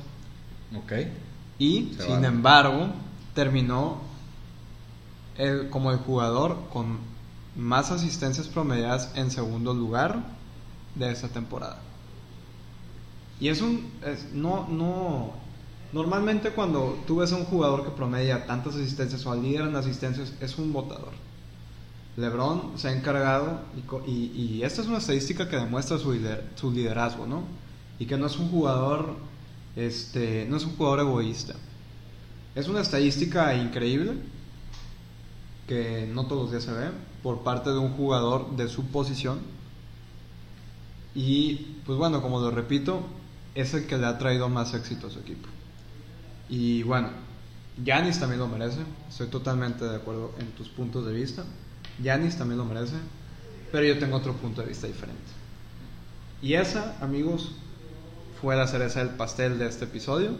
[0.75, 0.93] Ok.
[1.59, 2.27] Y Se sin vale.
[2.27, 2.87] embargo,
[3.33, 3.97] terminó
[5.37, 6.97] el, como el jugador con
[7.55, 10.23] más asistencias promediadas en segundo lugar
[10.95, 11.79] de esta temporada.
[13.39, 13.91] Y es un.
[14.05, 15.33] Es, no, no.
[15.93, 19.75] Normalmente, cuando tú ves a un jugador que promedia tantas asistencias o al líder en
[19.75, 21.11] asistencias, es un votador.
[22.17, 23.59] LeBron se ha encargado,
[24.07, 26.11] y, esta es una estadística que demuestra su
[26.71, 27.43] liderazgo, ¿no?
[27.99, 29.15] Y que no es un jugador,
[29.75, 31.53] este, no es un jugador egoísta.
[32.55, 34.13] Es una estadística increíble
[35.67, 36.89] que no todos los días se ve
[37.21, 39.39] por parte de un jugador de su posición.
[41.13, 43.01] Y pues bueno, como lo repito,
[43.53, 45.47] es el que le ha traído más éxito a su equipo.
[46.53, 47.09] Y bueno,
[47.83, 48.77] Yanis también lo merece,
[49.09, 51.43] estoy totalmente de acuerdo en tus puntos de vista.
[52.03, 52.93] Yanis también lo merece,
[53.71, 55.31] pero yo tengo otro punto de vista diferente.
[56.43, 57.55] Y esa, amigos,
[58.39, 60.33] fue la cereza del pastel de este episodio.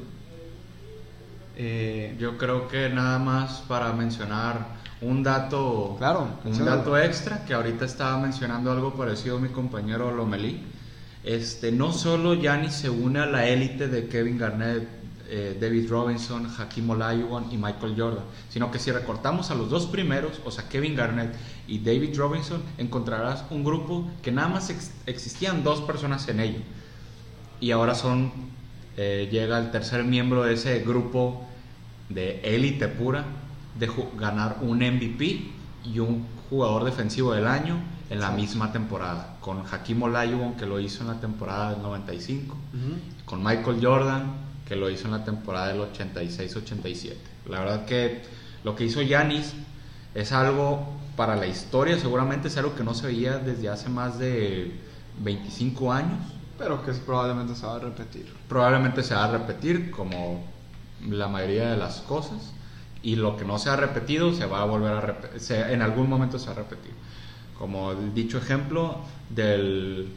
[1.58, 4.68] Eh, Yo creo que nada más para mencionar
[5.02, 10.62] un dato, Claro, un dato extra que ahorita estaba mencionando algo parecido mi compañero Lomelí.
[11.24, 15.03] Este, no solo Giannis se une a la élite de Kevin Garnett,
[15.36, 19.88] eh, David Robinson, Hakim Olajuwon y Michael Jordan, sino que si recortamos a los dos
[19.88, 21.34] primeros, o sea Kevin Garnett
[21.68, 26.60] y David Robinson, encontrarás un grupo que nada más ex- existían dos personas en ello
[27.60, 28.32] y ahora son
[28.96, 31.44] eh, llega el tercer miembro de ese grupo
[32.10, 33.26] de élite pura
[33.80, 35.50] de ganar un MVP
[35.84, 37.78] y un jugador defensivo del año
[38.12, 42.54] en la misma temporada con Hakim Olajuwon que lo hizo en la temporada del 95
[42.54, 42.94] ujú.
[43.26, 47.16] con Michael Jordan que lo hizo en la temporada del 86-87
[47.50, 48.22] la verdad que
[48.64, 49.54] lo que hizo Giannis
[50.16, 54.20] es algo para la historia seguramente es algo que no se veía desde hace más
[54.20, 54.72] de
[55.20, 56.20] 25 años
[56.58, 58.34] Pero que probablemente se va a repetir.
[58.48, 60.44] probablemente se va a repetir como
[61.10, 62.54] la mayoría de las cosas
[63.02, 66.10] y lo que no se ha repetido se va a volver a repetir, en algún
[66.10, 66.94] momento se va a repetir.
[67.58, 69.00] Como el dicho ejemplo
[69.30, 70.08] del,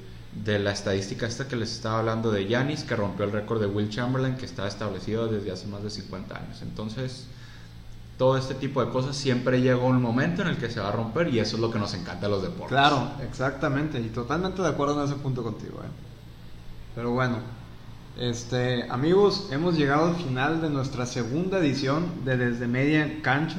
[0.44, 3.66] de la estadística esta que les estaba hablando de Yanis que rompió el récord de
[3.66, 6.62] Will Chamberlain que está establecido desde hace más de 50 años.
[6.62, 7.26] Entonces,
[8.18, 10.92] todo este tipo de cosas siempre llega un momento en el que se va a
[10.92, 12.68] romper y eso es lo que nos encanta a los deportes.
[12.68, 15.80] Claro, exactamente, y totalmente de acuerdo en ese punto contigo.
[15.82, 15.88] ¿eh?
[16.94, 17.38] Pero bueno,
[18.18, 23.58] este, amigos, hemos llegado al final de nuestra segunda edición de Desde Media Cancha.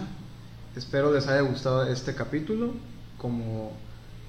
[0.75, 2.73] Espero les haya gustado este capítulo.
[3.19, 3.71] Como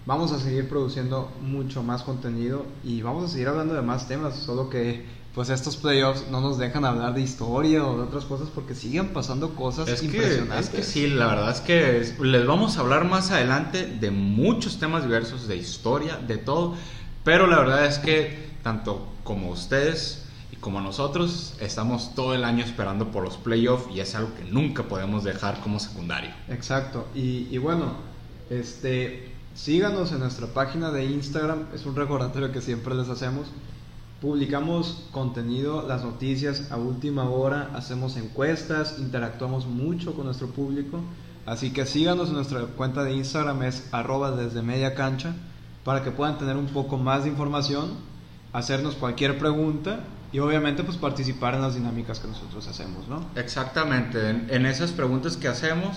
[0.08, 4.34] vamos a seguir produciendo mucho más contenido y vamos a seguir hablando de más temas,
[4.36, 5.04] solo que
[5.34, 9.08] pues estos playoffs no nos dejan hablar de historia o de otras cosas porque siguen
[9.08, 10.64] pasando cosas Es que, impresionantes.
[10.64, 14.10] es que sí, la verdad es que es- les vamos a hablar más adelante de
[14.10, 16.74] muchos temas diversos, de historia, de todo,
[17.22, 22.64] pero la verdad es que tanto como ustedes y como nosotros estamos todo el año
[22.64, 26.30] esperando por los playoffs y es algo que nunca podemos dejar como secundario.
[26.48, 27.06] Exacto.
[27.14, 27.92] Y, y bueno,
[28.48, 31.66] este, síganos en nuestra página de Instagram.
[31.74, 33.48] Es un recordatorio que siempre les hacemos.
[34.20, 41.00] Publicamos contenido, las noticias a última hora, hacemos encuestas, interactuamos mucho con nuestro público.
[41.44, 45.34] Así que síganos en nuestra cuenta de Instagram, es arroba desde media cancha,
[45.84, 47.90] para que puedan tener un poco más de información,
[48.52, 50.00] hacernos cualquier pregunta
[50.32, 53.24] y obviamente pues participar en las dinámicas que nosotros hacemos, ¿no?
[53.34, 55.96] Exactamente, en, en esas preguntas que hacemos,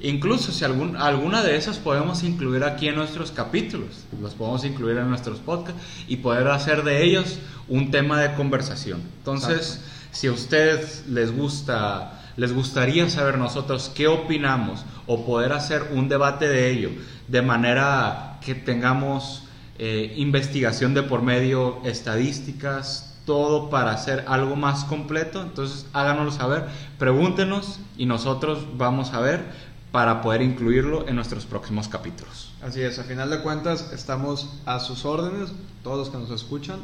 [0.00, 4.98] incluso si algún, alguna de esas podemos incluir aquí en nuestros capítulos, los podemos incluir
[4.98, 7.38] en nuestros podcasts y poder hacer de ellos
[7.68, 9.02] un tema de conversación.
[9.18, 15.90] Entonces, si a ustedes les gusta, les gustaría saber nosotros qué opinamos o poder hacer
[15.92, 16.90] un debate de ello
[17.28, 19.44] de manera que tengamos
[19.78, 25.42] eh, investigación de por medio, estadísticas, todo para hacer algo más completo.
[25.42, 26.64] Entonces háganoslo saber,
[26.98, 29.44] pregúntenos y nosotros vamos a ver
[29.92, 32.52] para poder incluirlo en nuestros próximos capítulos.
[32.62, 35.50] Así es, a final de cuentas estamos a sus órdenes,
[35.82, 36.80] todos los que nos escuchan.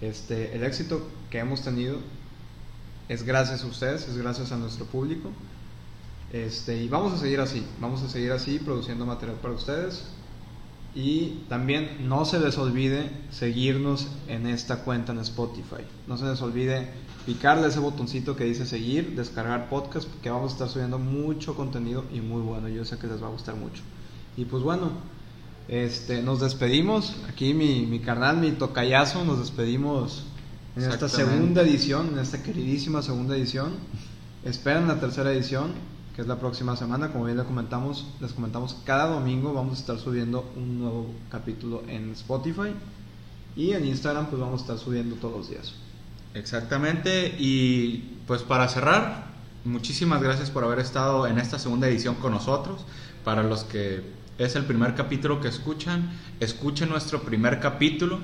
[0.00, 1.98] Este, el éxito que hemos tenido
[3.08, 5.30] es gracias a ustedes, es gracias a nuestro público.
[6.32, 10.04] Este, y vamos a seguir así, vamos a seguir así produciendo material para ustedes.
[10.94, 15.84] Y también no se les olvide seguirnos en esta cuenta en Spotify.
[16.06, 16.88] No se les olvide
[17.28, 22.04] picarle ese botoncito que dice seguir, descargar podcast, porque vamos a estar subiendo mucho contenido
[22.10, 22.70] y muy bueno.
[22.70, 23.82] Yo sé que les va a gustar mucho.
[24.38, 24.92] Y pues bueno,
[25.68, 27.16] este, nos despedimos.
[27.28, 30.24] Aquí mi, mi carnal, mi tocayazo, nos despedimos
[30.74, 33.72] en esta segunda edición, en esta queridísima segunda edición.
[34.42, 35.72] Esperen la tercera edición,
[36.16, 37.12] que es la próxima semana.
[37.12, 41.82] Como bien les comentamos, les comentamos, cada domingo vamos a estar subiendo un nuevo capítulo
[41.88, 42.72] en Spotify.
[43.54, 45.74] Y en Instagram pues vamos a estar subiendo todos los días.
[46.34, 49.26] Exactamente, y pues para cerrar,
[49.64, 52.84] muchísimas gracias por haber estado en esta segunda edición con nosotros.
[53.24, 54.02] Para los que
[54.38, 56.10] es el primer capítulo que escuchan,
[56.40, 58.20] escuchen nuestro primer capítulo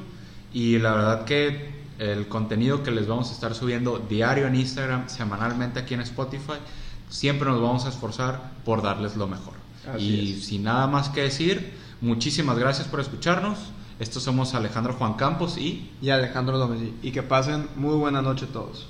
[0.53, 5.09] y la verdad que el contenido que les vamos a estar subiendo diario en Instagram,
[5.09, 6.59] semanalmente aquí en Spotify,
[7.09, 9.55] siempre nos vamos a esforzar por darles lo mejor.
[9.93, 10.47] Así y es.
[10.47, 13.59] sin nada más que decir, muchísimas gracias por escucharnos.
[13.99, 16.95] Estos somos Alejandro Juan Campos y Y Alejandro Lomelí.
[17.03, 18.89] Y que pasen muy buena noche todos.